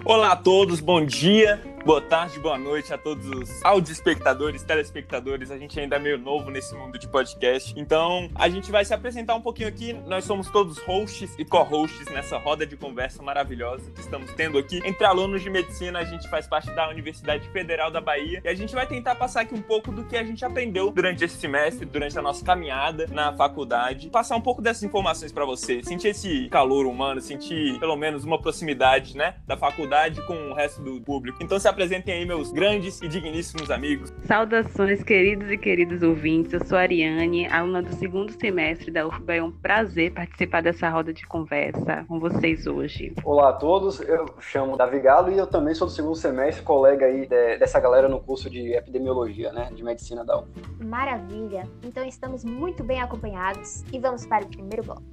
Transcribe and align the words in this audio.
Olá 0.04 0.32
a 0.32 0.36
todos, 0.36 0.80
bom 0.80 1.04
dia, 1.04 1.60
boa 1.88 2.02
tarde, 2.02 2.38
boa 2.38 2.58
noite 2.58 2.92
a 2.92 2.98
todos 2.98 3.26
os 3.30 3.64
áudio 3.64 3.92
espectadores, 3.92 4.62
telespectadores. 4.62 5.50
A 5.50 5.56
gente 5.56 5.80
ainda 5.80 5.96
é 5.96 5.98
meio 5.98 6.18
novo 6.18 6.50
nesse 6.50 6.74
mundo 6.74 6.98
de 6.98 7.08
podcast, 7.08 7.72
então 7.80 8.28
a 8.34 8.46
gente 8.46 8.70
vai 8.70 8.84
se 8.84 8.92
apresentar 8.92 9.34
um 9.34 9.40
pouquinho 9.40 9.70
aqui. 9.70 9.94
Nós 10.06 10.26
somos 10.26 10.50
todos 10.50 10.76
hosts 10.80 11.34
e 11.38 11.46
co-hosts 11.46 12.06
nessa 12.10 12.36
roda 12.36 12.66
de 12.66 12.76
conversa 12.76 13.22
maravilhosa 13.22 13.90
que 13.90 14.02
estamos 14.02 14.30
tendo 14.34 14.58
aqui. 14.58 14.82
Entre 14.84 15.02
alunos 15.02 15.40
de 15.42 15.48
medicina, 15.48 16.00
a 16.00 16.04
gente 16.04 16.28
faz 16.28 16.46
parte 16.46 16.70
da 16.72 16.90
Universidade 16.90 17.48
Federal 17.48 17.90
da 17.90 18.02
Bahia 18.02 18.42
e 18.44 18.48
a 18.48 18.54
gente 18.54 18.74
vai 18.74 18.86
tentar 18.86 19.14
passar 19.14 19.40
aqui 19.40 19.54
um 19.54 19.62
pouco 19.62 19.90
do 19.90 20.04
que 20.04 20.14
a 20.18 20.22
gente 20.22 20.44
aprendeu 20.44 20.90
durante 20.90 21.24
esse 21.24 21.38
semestre, 21.38 21.86
durante 21.86 22.18
a 22.18 22.20
nossa 22.20 22.44
caminhada 22.44 23.06
na 23.10 23.32
faculdade, 23.34 24.10
passar 24.10 24.36
um 24.36 24.42
pouco 24.42 24.60
dessas 24.60 24.82
informações 24.82 25.32
para 25.32 25.46
você, 25.46 25.82
sentir 25.82 26.08
esse 26.08 26.50
calor 26.50 26.84
humano, 26.84 27.18
sentir 27.22 27.80
pelo 27.80 27.96
menos 27.96 28.24
uma 28.24 28.38
proximidade, 28.38 29.16
né, 29.16 29.36
da 29.46 29.56
faculdade 29.56 30.20
com 30.26 30.50
o 30.50 30.52
resto 30.52 30.82
do 30.82 31.00
público. 31.00 31.42
Então 31.42 31.58
se 31.58 31.66
apresentem 31.78 32.12
aí 32.12 32.26
meus 32.26 32.50
grandes 32.50 33.00
e 33.00 33.06
digníssimos 33.06 33.70
amigos. 33.70 34.12
Saudações, 34.26 35.00
queridos 35.04 35.48
e 35.48 35.56
queridos 35.56 36.02
ouvintes. 36.02 36.52
Eu 36.52 36.66
sou 36.66 36.76
a 36.76 36.80
Ariane, 36.80 37.46
aluna 37.46 37.80
do 37.80 37.94
segundo 37.94 38.32
semestre 38.32 38.90
da 38.90 39.06
UFBA. 39.06 39.36
É 39.36 39.42
um 39.42 39.52
prazer 39.52 40.12
participar 40.12 40.60
dessa 40.60 40.88
roda 40.88 41.12
de 41.12 41.24
conversa 41.24 42.04
com 42.08 42.18
vocês 42.18 42.66
hoje. 42.66 43.14
Olá 43.22 43.50
a 43.50 43.52
todos, 43.52 44.00
eu 44.00 44.26
chamo 44.40 44.76
Davi 44.76 44.98
Galo 44.98 45.30
e 45.30 45.38
eu 45.38 45.46
também 45.46 45.72
sou 45.72 45.86
do 45.86 45.92
segundo 45.92 46.16
semestre, 46.16 46.64
colega 46.64 47.06
aí 47.06 47.28
de, 47.28 47.58
dessa 47.58 47.78
galera 47.78 48.08
no 48.08 48.18
curso 48.18 48.50
de 48.50 48.72
epidemiologia, 48.72 49.52
né, 49.52 49.70
de 49.72 49.84
medicina 49.84 50.24
da 50.24 50.40
UFBA. 50.40 50.84
Maravilha! 50.84 51.68
Então 51.84 52.04
estamos 52.04 52.44
muito 52.44 52.82
bem 52.82 53.00
acompanhados 53.00 53.84
e 53.92 54.00
vamos 54.00 54.26
para 54.26 54.44
o 54.44 54.48
primeiro 54.48 54.82
bloco. 54.82 55.04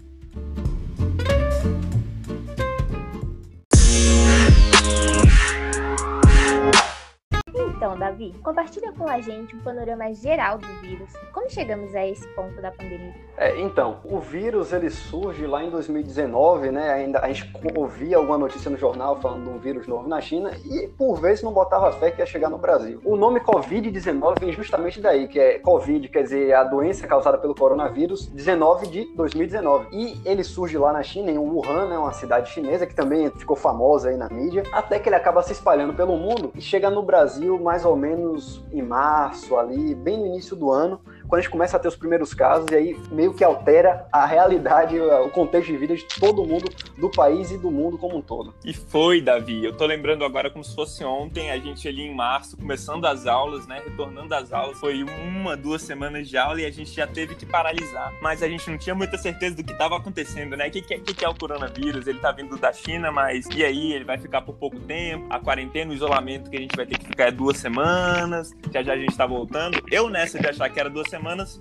Então, 7.85 7.99
Davi, 7.99 8.33
compartilha 8.41 8.91
com 8.93 9.07
a 9.07 9.21
gente 9.21 9.55
um 9.55 9.59
panorama 9.59 10.11
geral 10.11 10.57
do 10.57 10.67
vírus. 10.81 11.13
Como 11.31 11.47
chegamos 11.47 11.93
a 11.93 12.03
esse 12.03 12.27
ponto 12.29 12.59
da 12.59 12.71
pandemia? 12.71 13.13
É, 13.37 13.59
então, 13.61 13.99
o 14.03 14.19
vírus 14.19 14.73
ele 14.73 14.89
surge 14.89 15.45
lá 15.45 15.63
em 15.63 15.69
2019, 15.69 16.71
né? 16.71 16.89
Ainda 16.91 17.19
a 17.19 17.27
gente 17.27 17.51
ouvia 17.77 18.17
alguma 18.17 18.39
notícia 18.39 18.71
no 18.71 18.77
jornal 18.77 19.17
falando 19.17 19.43
de 19.43 19.49
um 19.49 19.59
vírus 19.59 19.85
novo 19.85 20.07
na 20.07 20.19
China 20.19 20.51
e 20.65 20.87
por 20.87 21.19
vezes 21.19 21.43
não 21.43 21.53
botava 21.53 21.91
fé 21.91 22.09
que 22.09 22.21
ia 22.21 22.25
chegar 22.25 22.49
no 22.49 22.57
Brasil. 22.57 23.01
O 23.05 23.15
nome 23.15 23.39
Covid-19 23.41 24.39
vem 24.39 24.51
justamente 24.51 24.99
daí, 24.99 25.27
que 25.27 25.39
é 25.39 25.59
Covid, 25.59 26.07
quer 26.09 26.23
dizer, 26.23 26.55
a 26.55 26.63
doença 26.63 27.05
causada 27.05 27.37
pelo 27.37 27.53
coronavírus, 27.53 28.25
19 28.27 28.87
de 28.87 29.15
2019. 29.15 29.89
E 29.91 30.19
ele 30.25 30.43
surge 30.43 30.77
lá 30.77 30.91
na 30.91 31.03
China, 31.03 31.29
em 31.29 31.37
Wuhan, 31.37 31.87
né, 31.87 31.97
uma 31.99 32.13
cidade 32.13 32.49
chinesa 32.49 32.87
que 32.87 32.95
também 32.95 33.29
ficou 33.31 33.55
famosa 33.55 34.09
aí 34.09 34.17
na 34.17 34.29
mídia, 34.29 34.63
até 34.71 34.97
que 34.97 35.09
ele 35.09 35.15
acaba 35.15 35.43
se 35.43 35.51
espalhando 35.51 35.93
pelo 35.93 36.15
mundo 36.17 36.51
e 36.55 36.61
chega 36.61 36.89
no 36.89 37.03
Brasil 37.03 37.59
mais 37.59 37.74
ou 37.83 37.95
menos 37.95 38.63
em 38.71 38.81
março, 38.81 39.57
ali, 39.57 39.95
bem 39.95 40.19
no 40.19 40.27
início 40.27 40.55
do 40.55 40.71
ano, 40.71 40.99
quando 41.27 41.39
a 41.39 41.41
gente 41.41 41.51
começa 41.51 41.77
a 41.77 41.79
ter 41.79 41.87
os 41.87 41.95
primeiros 41.95 42.33
casos, 42.33 42.67
e 42.71 42.75
aí 42.75 42.99
meio 43.11 43.33
que 43.33 43.43
altera 43.43 44.07
a 44.11 44.25
realidade, 44.25 44.99
o 44.99 45.29
contexto 45.29 45.67
de 45.67 45.77
vida 45.77 45.95
de 45.95 46.05
todo 46.05 46.45
mundo, 46.45 46.69
do 46.97 47.09
país 47.09 47.51
e 47.51 47.57
do 47.57 47.71
mundo 47.71 47.97
como 47.97 48.17
um 48.17 48.21
todo. 48.21 48.53
E 48.63 48.73
foi, 48.73 49.21
Davi. 49.21 49.65
Eu 49.65 49.75
tô 49.75 49.85
lembrando 49.85 50.23
agora 50.23 50.49
como 50.49 50.63
se 50.63 50.73
fosse 50.73 51.03
ontem, 51.03 51.51
a 51.51 51.57
gente 51.57 51.87
ali 51.87 52.03
em 52.03 52.15
março, 52.15 52.57
começando 52.57 53.05
as 53.05 53.25
aulas, 53.25 53.67
né? 53.67 53.81
Retornando 53.83 54.33
às 54.33 54.51
aulas. 54.53 54.79
Foi 54.79 55.03
uma, 55.03 55.57
duas 55.57 55.81
semanas 55.81 56.29
de 56.29 56.37
aula 56.37 56.61
e 56.61 56.65
a 56.65 56.71
gente 56.71 56.91
já 56.91 57.07
teve 57.07 57.35
que 57.35 57.45
paralisar. 57.45 58.13
Mas 58.21 58.41
a 58.41 58.47
gente 58.47 58.69
não 58.69 58.77
tinha 58.77 58.95
muita 58.95 59.17
certeza 59.17 59.55
do 59.55 59.63
que 59.63 59.71
estava 59.71 59.97
acontecendo, 59.97 60.55
né? 60.55 60.67
O 60.67 60.71
que, 60.71 60.81
que, 60.81 60.99
que, 60.99 61.25
é 61.25 61.29
o 61.29 61.35
coronavírus? 61.35 62.07
Ele 62.07 62.19
tá 62.19 62.31
vindo 62.31 62.57
da 62.57 62.71
China, 62.71 63.11
mas 63.11 63.47
e 63.55 63.63
aí? 63.63 63.93
Ele 63.93 64.05
vai 64.05 64.17
ficar 64.17 64.41
por 64.41 64.55
pouco 64.55 64.79
tempo? 64.79 65.25
A 65.29 65.39
quarentena, 65.39 65.91
o 65.91 65.93
isolamento 65.93 66.49
que 66.49 66.57
a 66.57 66.61
gente 66.61 66.75
vai 66.75 66.85
ter 66.85 66.97
que 66.97 67.05
ficar 67.05 67.25
é 67.25 67.31
duas 67.31 67.57
semanas. 67.57 68.51
Já 68.71 68.83
já 68.83 68.93
a 68.93 68.97
gente 68.97 69.15
tá 69.15 69.25
voltando. 69.25 69.81
Eu 69.91 70.09
nessa 70.09 70.39
de 70.39 70.47
achar 70.47 70.69
que 70.69 70.79
era 70.79 70.89
duas 70.89 71.09
semanas, 71.09 71.14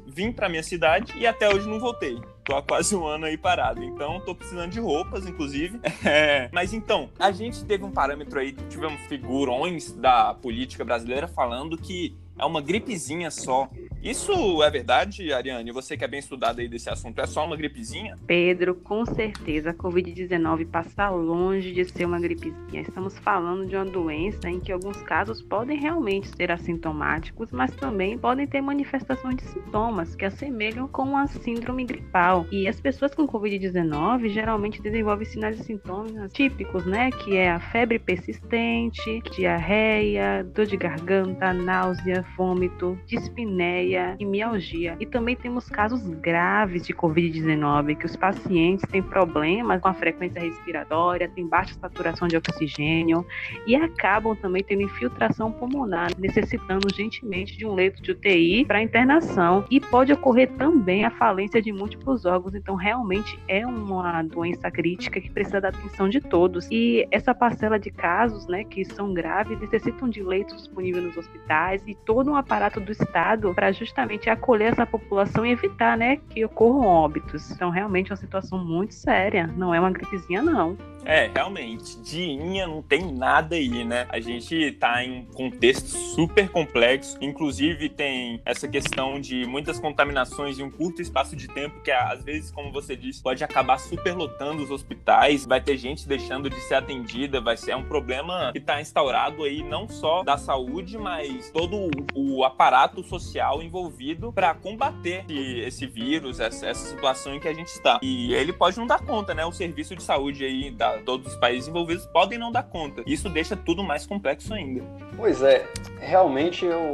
vim 0.07 0.33
para 0.33 0.49
minha 0.49 0.63
cidade 0.63 1.13
e 1.17 1.27
até 1.27 1.49
hoje 1.49 1.69
não 1.69 1.79
voltei. 1.79 2.21
Tô 2.45 2.55
há 2.55 2.63
quase 2.63 2.95
um 2.95 3.07
ano 3.07 3.25
aí 3.25 3.39
parado. 3.39 3.83
Então, 3.83 4.21
tô 4.21 4.35
precisando 4.35 4.71
de 4.71 4.81
roupas, 4.81 5.27
inclusive. 5.27 5.81
É. 6.05 6.51
Mas 6.53 6.75
então, 6.75 7.09
a 7.19 7.33
gente 7.33 7.65
teve 7.65 7.83
um 7.83 7.91
parâmetro 7.91 8.39
aí, 8.39 8.53
tivemos 8.53 9.01
figurões 9.07 9.93
da 9.93 10.35
política 10.35 10.85
brasileira 10.85 11.27
falando 11.27 11.79
que 11.79 12.15
é 12.39 12.45
uma 12.45 12.61
gripezinha 12.61 13.31
só. 13.31 13.71
Isso 14.05 14.63
é 14.63 14.71
verdade, 14.71 15.33
Ariane? 15.33 15.73
Você 15.73 15.97
que 15.97 16.05
é 16.05 16.07
bem 16.07 16.21
estudada 16.21 16.61
aí 16.61 16.69
desse 16.69 16.91
assunto, 16.91 17.19
é 17.23 17.27
só 17.27 17.43
uma 17.47 17.57
gripezinha? 17.57 18.19
Pedro, 18.27 18.75
com 18.75 19.07
certeza, 19.07 19.71
a 19.71 19.75
Covid-19 19.75 20.67
passa 20.67 21.09
longe 21.09 21.73
de 21.73 21.87
ser 21.87 22.05
uma 22.05 22.21
gripezinha. 22.21 22.83
Estamos 22.83 23.19
falando 23.21 23.67
de 23.67 23.75
uma 23.75 23.87
doença 23.87 24.47
em 24.51 24.61
que 24.61 24.71
alguns 24.71 25.01
casos 25.01 25.41
podem 25.41 25.81
realmente 25.81 26.29
ser 26.37 26.51
assintomáticos, 26.51 27.51
mas 27.51 27.75
também 27.77 28.19
podem 28.19 28.47
ter 28.47 28.61
manifestações 28.61 29.37
de 29.37 29.45
sintomas 29.45 30.15
que 30.15 30.27
assemelham 30.27 30.87
com 30.87 31.17
a 31.17 31.27
síndrome 31.27 31.87
gripal. 31.87 32.47
E 32.53 32.69
as 32.69 32.79
pessoas 32.79 33.15
com 33.15 33.27
Covid-19 33.27 34.29
geralmente 34.29 34.83
desenvolvem 34.83 35.25
sinais 35.25 35.59
e 35.59 35.65
sintomas 35.65 36.31
típicos, 36.31 36.85
né? 36.85 37.11
Que 37.11 37.39
é 37.39 37.53
a 37.53 37.59
febre 37.59 37.99
persistente, 37.99 39.23
diarreia, 39.35 40.45
dor 40.45 40.67
de 40.67 40.77
garganta, 40.77 41.55
náusea, 41.55 42.23
vômito, 42.37 42.99
dispneia 43.07 43.94
e 44.19 44.25
mialgia. 44.25 44.97
E 44.99 45.07
também 45.07 45.37
temos 45.37 45.69
casos 45.69 46.03
graves 46.21 46.87
de 46.87 46.93
Covid-19, 46.93 47.97
que 47.97 48.07
os 48.07 48.17
pacientes 48.17 48.85
têm 48.91 49.03
problemas 49.03 49.81
com 49.81 49.89
a 49.89 49.95
frequência 49.95 50.41
respiratória, 50.41 51.29
têm 51.29 51.47
baixa 51.47 51.75
saturação 51.75 52.29
de 52.29 52.37
oxigênio 52.37 53.27
e 53.67 53.75
acabam 53.77 54.35
também 54.37 54.63
tendo 54.63 54.83
infiltração 54.83 55.53
pulmonar, 55.53 56.11
necessitando 56.19 56.87
urgentemente 56.87 57.57
de 57.57 57.67
um 57.67 57.75
leito 57.75 58.03
de 58.03 58.13
UTI 58.13 58.65
para 58.65 58.83
internação. 58.83 59.65
E 59.71 59.81
pode 59.81 60.13
ocorrer 60.13 60.51
também 60.53 61.05
a 61.05 61.11
falência 61.11 61.61
de 61.61 61.73
múltiplos 61.73 62.25
órgãos, 62.25 62.55
então 62.55 62.75
realmente 62.75 63.39
é 63.49 63.67
uma 63.67 64.23
doença 64.23 64.71
crítica 64.71 65.21
que 65.21 65.31
precisa 65.31 65.61
da 65.61 65.69
atenção 65.69 66.09
de 66.09 66.21
todos. 66.21 66.69
E 66.71 67.07
essa 67.11 67.35
parcela 67.35 67.79
de 67.79 67.91
casos, 67.91 68.47
né, 68.47 68.65
que 68.65 68.85
são 68.85 69.13
graves, 69.13 69.61
necessitam 69.61 70.09
de 70.09 70.23
leitos 70.23 70.57
disponíveis 70.57 71.05
nos 71.05 71.17
hospitais 71.17 71.83
e 71.87 71.95
todo 71.95 72.31
um 72.31 72.37
aparato 72.37 72.81
do 72.81 72.93
Estado 72.93 73.53
para 73.55 73.73
justamente 73.85 74.31
acolher 74.31 74.73
essa 74.73 74.87
população 74.87 75.45
e 75.45 75.51
evitar 75.51 75.97
né, 75.97 76.17
que 76.31 76.45
ocorram 76.45 76.87
óbitos. 76.87 77.51
Então, 77.51 77.71
realmente 77.71 78.11
é 78.11 78.15
uma 78.15 78.21
situação 78.21 78.59
muito 78.59 78.95
séria, 78.95 79.47
não 79.57 79.75
é 79.75 79.81
uma 79.81 79.91
gripezinha, 79.91 80.43
não. 80.43 80.77
É, 81.07 81.31
realmente, 81.35 82.01
diinha 82.01 82.67
não 82.67 82.83
tem 82.83 83.13
nada 83.13 83.57
aí, 83.57 83.85
né? 83.85 84.07
A 84.09 84.21
gente 84.21 84.73
tá 84.73 85.05
em 85.05 85.21
um 85.21 85.25
contexto 85.27 85.89
super 85.89 86.49
complexo, 86.49 87.19
inclusive 87.21 87.89
tem 87.91 88.41
essa 88.45 88.67
questão 88.67 89.21
de 89.21 89.47
muitas 89.47 89.79
contaminações 89.79 90.59
em 90.59 90.63
um 90.63 90.71
curto 90.71 91.03
espaço 91.03 91.37
de 91.37 91.47
tempo, 91.49 91.81
que 91.83 91.91
às 91.91 92.25
vezes, 92.25 92.51
como 92.51 92.73
você 92.73 92.97
disse, 92.97 93.23
pode 93.23 93.45
acabar 93.45 93.79
superlotando 93.79 94.63
os 94.63 94.71
hospitais, 94.71 95.45
vai 95.45 95.61
ter 95.61 95.77
gente 95.77 96.09
deixando 96.09 96.49
de 96.49 96.59
ser 96.61 96.75
atendida, 96.75 97.41
vai 97.41 97.57
ser 97.57 97.77
um 97.77 97.85
problema 97.85 98.51
que 98.53 98.61
tá 98.61 98.81
instaurado 98.81 99.45
aí 99.45 99.63
não 99.63 99.89
só 99.89 100.23
da 100.23 100.39
saúde, 100.39 100.97
mas 100.97 101.51
todo 101.51 101.91
o 102.15 102.45
aparato 102.45 103.03
social 103.03 103.63
envolvido 103.63 104.33
para 104.33 104.55
combater 104.55 105.25
esse 105.29 105.87
vírus, 105.87 106.41
essa, 106.41 106.67
essa 106.67 106.89
situação 106.89 107.35
em 107.35 107.41
que 107.41 107.49
a 107.49 107.55
gente 107.55 107.69
está. 107.69 108.01
E 108.03 108.33
ele 108.33 108.53
pode 108.53 108.79
não 108.79 108.87
dar 108.87 109.01
conta, 109.01 109.35
né? 109.35 109.45
O 109.45 109.53
serviço 109.53 109.95
de 109.95 110.03
saúde 110.03 110.45
aí 110.45 110.71
da 110.71 110.94
todos 110.99 111.33
os 111.33 111.39
países 111.39 111.69
envolvidos 111.69 112.07
podem 112.07 112.39
não 112.39 112.53
dar 112.53 112.65
conta. 112.65 113.03
Isso 113.07 113.29
deixa 113.29 113.57
tudo 113.57 113.83
mais 113.83 114.07
complexo 114.07 114.53
ainda. 114.55 114.83
Pois 115.17 115.43
é, 115.43 115.67
realmente 116.01 116.65
eu 116.65 116.93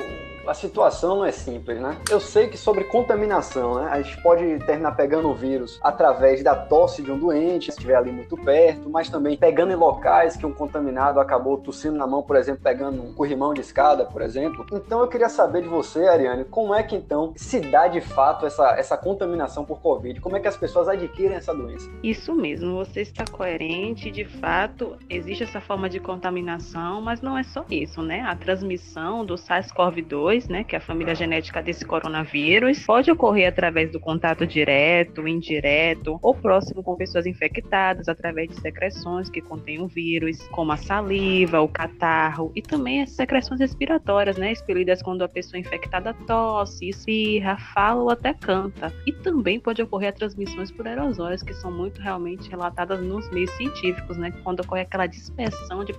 a 0.51 0.55
situação 0.55 1.17
não 1.17 1.25
é 1.25 1.31
simples, 1.31 1.81
né? 1.81 1.97
Eu 2.11 2.19
sei 2.19 2.49
que 2.49 2.59
sobre 2.59 2.83
contaminação, 2.83 3.77
né? 3.77 3.89
A 3.89 4.03
gente 4.03 4.21
pode 4.21 4.59
terminar 4.67 4.97
pegando 4.97 5.29
o 5.29 5.35
vírus 5.35 5.79
através 5.81 6.43
da 6.43 6.57
tosse 6.57 7.03
de 7.03 7.13
um 7.13 7.19
doente, 7.19 7.67
se 7.67 7.71
estiver 7.71 7.95
ali 7.95 8.11
muito 8.11 8.37
perto, 8.37 8.91
mas 8.91 9.09
também 9.09 9.37
pegando 9.37 9.73
em 9.73 9.77
locais 9.77 10.37
que 10.37 10.45
um 10.45 10.53
contaminado 10.53 11.21
acabou 11.21 11.57
tossindo 11.59 11.97
na 11.97 12.07
mão, 12.07 12.21
por 12.21 12.35
exemplo, 12.35 12.63
pegando 12.65 13.01
um 13.01 13.15
corrimão 13.15 13.55
de 13.55 13.61
escada, 13.61 14.05
por 14.05 14.23
exemplo. 14.23 14.67
Então 14.73 15.01
eu 15.01 15.07
queria 15.07 15.29
saber 15.29 15.63
de 15.63 15.69
você, 15.69 16.09
Ariane, 16.09 16.45
como 16.45 16.75
é 16.75 16.83
que 16.83 16.97
então 16.97 17.33
se 17.37 17.61
dá 17.61 17.87
de 17.87 18.01
fato 18.01 18.45
essa, 18.45 18.71
essa 18.77 18.97
contaminação 18.97 19.65
por 19.65 19.81
Covid? 19.81 20.21
Como 20.21 20.37
é 20.37 20.41
que 20.41 20.49
as 20.49 20.57
pessoas 20.57 20.89
adquirem 20.89 21.37
essa 21.37 21.55
doença? 21.55 21.89
Isso 22.03 22.35
mesmo, 22.35 22.75
você 22.75 23.03
está 23.03 23.25
coerente, 23.25 24.11
de 24.11 24.25
fato, 24.25 24.97
existe 25.09 25.45
essa 25.45 25.61
forma 25.61 25.89
de 25.89 26.01
contaminação, 26.01 27.01
mas 27.01 27.21
não 27.21 27.39
é 27.39 27.45
só 27.45 27.65
isso, 27.71 28.03
né? 28.03 28.23
A 28.23 28.35
transmissão 28.35 29.25
do 29.25 29.35
SARS-CoV-2, 29.35 30.40
né, 30.49 30.65
que 30.65 30.75
é 30.75 30.79
a 30.79 30.83
família 30.83 31.15
genética 31.15 31.63
desse 31.63 31.85
coronavírus, 31.85 32.85
pode 32.85 33.11
ocorrer 33.11 33.49
através 33.49 33.91
do 33.93 34.01
contato 34.01 34.47
direto, 34.47 35.27
indireto 35.27 36.19
ou 36.23 36.35
próximo 36.35 36.83
com 36.83 36.97
pessoas 36.97 37.27
infectadas 37.27 38.09
através 38.09 38.49
de 38.49 38.61
secreções 38.61 39.29
que 39.29 39.41
contêm 39.41 39.81
o 39.81 39.87
vírus, 39.87 40.47
como 40.49 40.73
a 40.73 40.77
saliva, 40.77 41.61
o 41.61 41.69
catarro 41.69 42.53
e 42.55 42.63
também 42.63 43.03
as 43.03 43.11
secreções 43.11 43.61
respiratórias, 43.61 44.37
né, 44.37 44.53
expelidas 44.53 45.03
quando 45.03 45.23
a 45.23 45.29
pessoa 45.29 45.59
infectada 45.59 46.15
tosse, 46.27 46.89
espirra, 46.89 47.57
fala 47.75 48.03
ou 48.03 48.11
até 48.11 48.35
canta. 48.35 48.93
E 49.07 49.13
também 49.13 49.61
pode 49.61 49.83
ocorrer 49.83 50.15
transmissões 50.15 50.71
por 50.71 50.87
aerosóis, 50.87 51.43
que 51.43 51.55
são 51.55 51.71
muito 51.71 52.01
realmente 52.01 52.49
relatadas 52.51 53.01
nos 53.03 53.31
meios 53.31 53.51
científicos, 53.53 54.17
né, 54.17 54.33
quando 54.43 54.61
ocorre 54.61 54.83
aquela 54.83 55.07
dispersão 55.07 55.85
de 55.85 55.93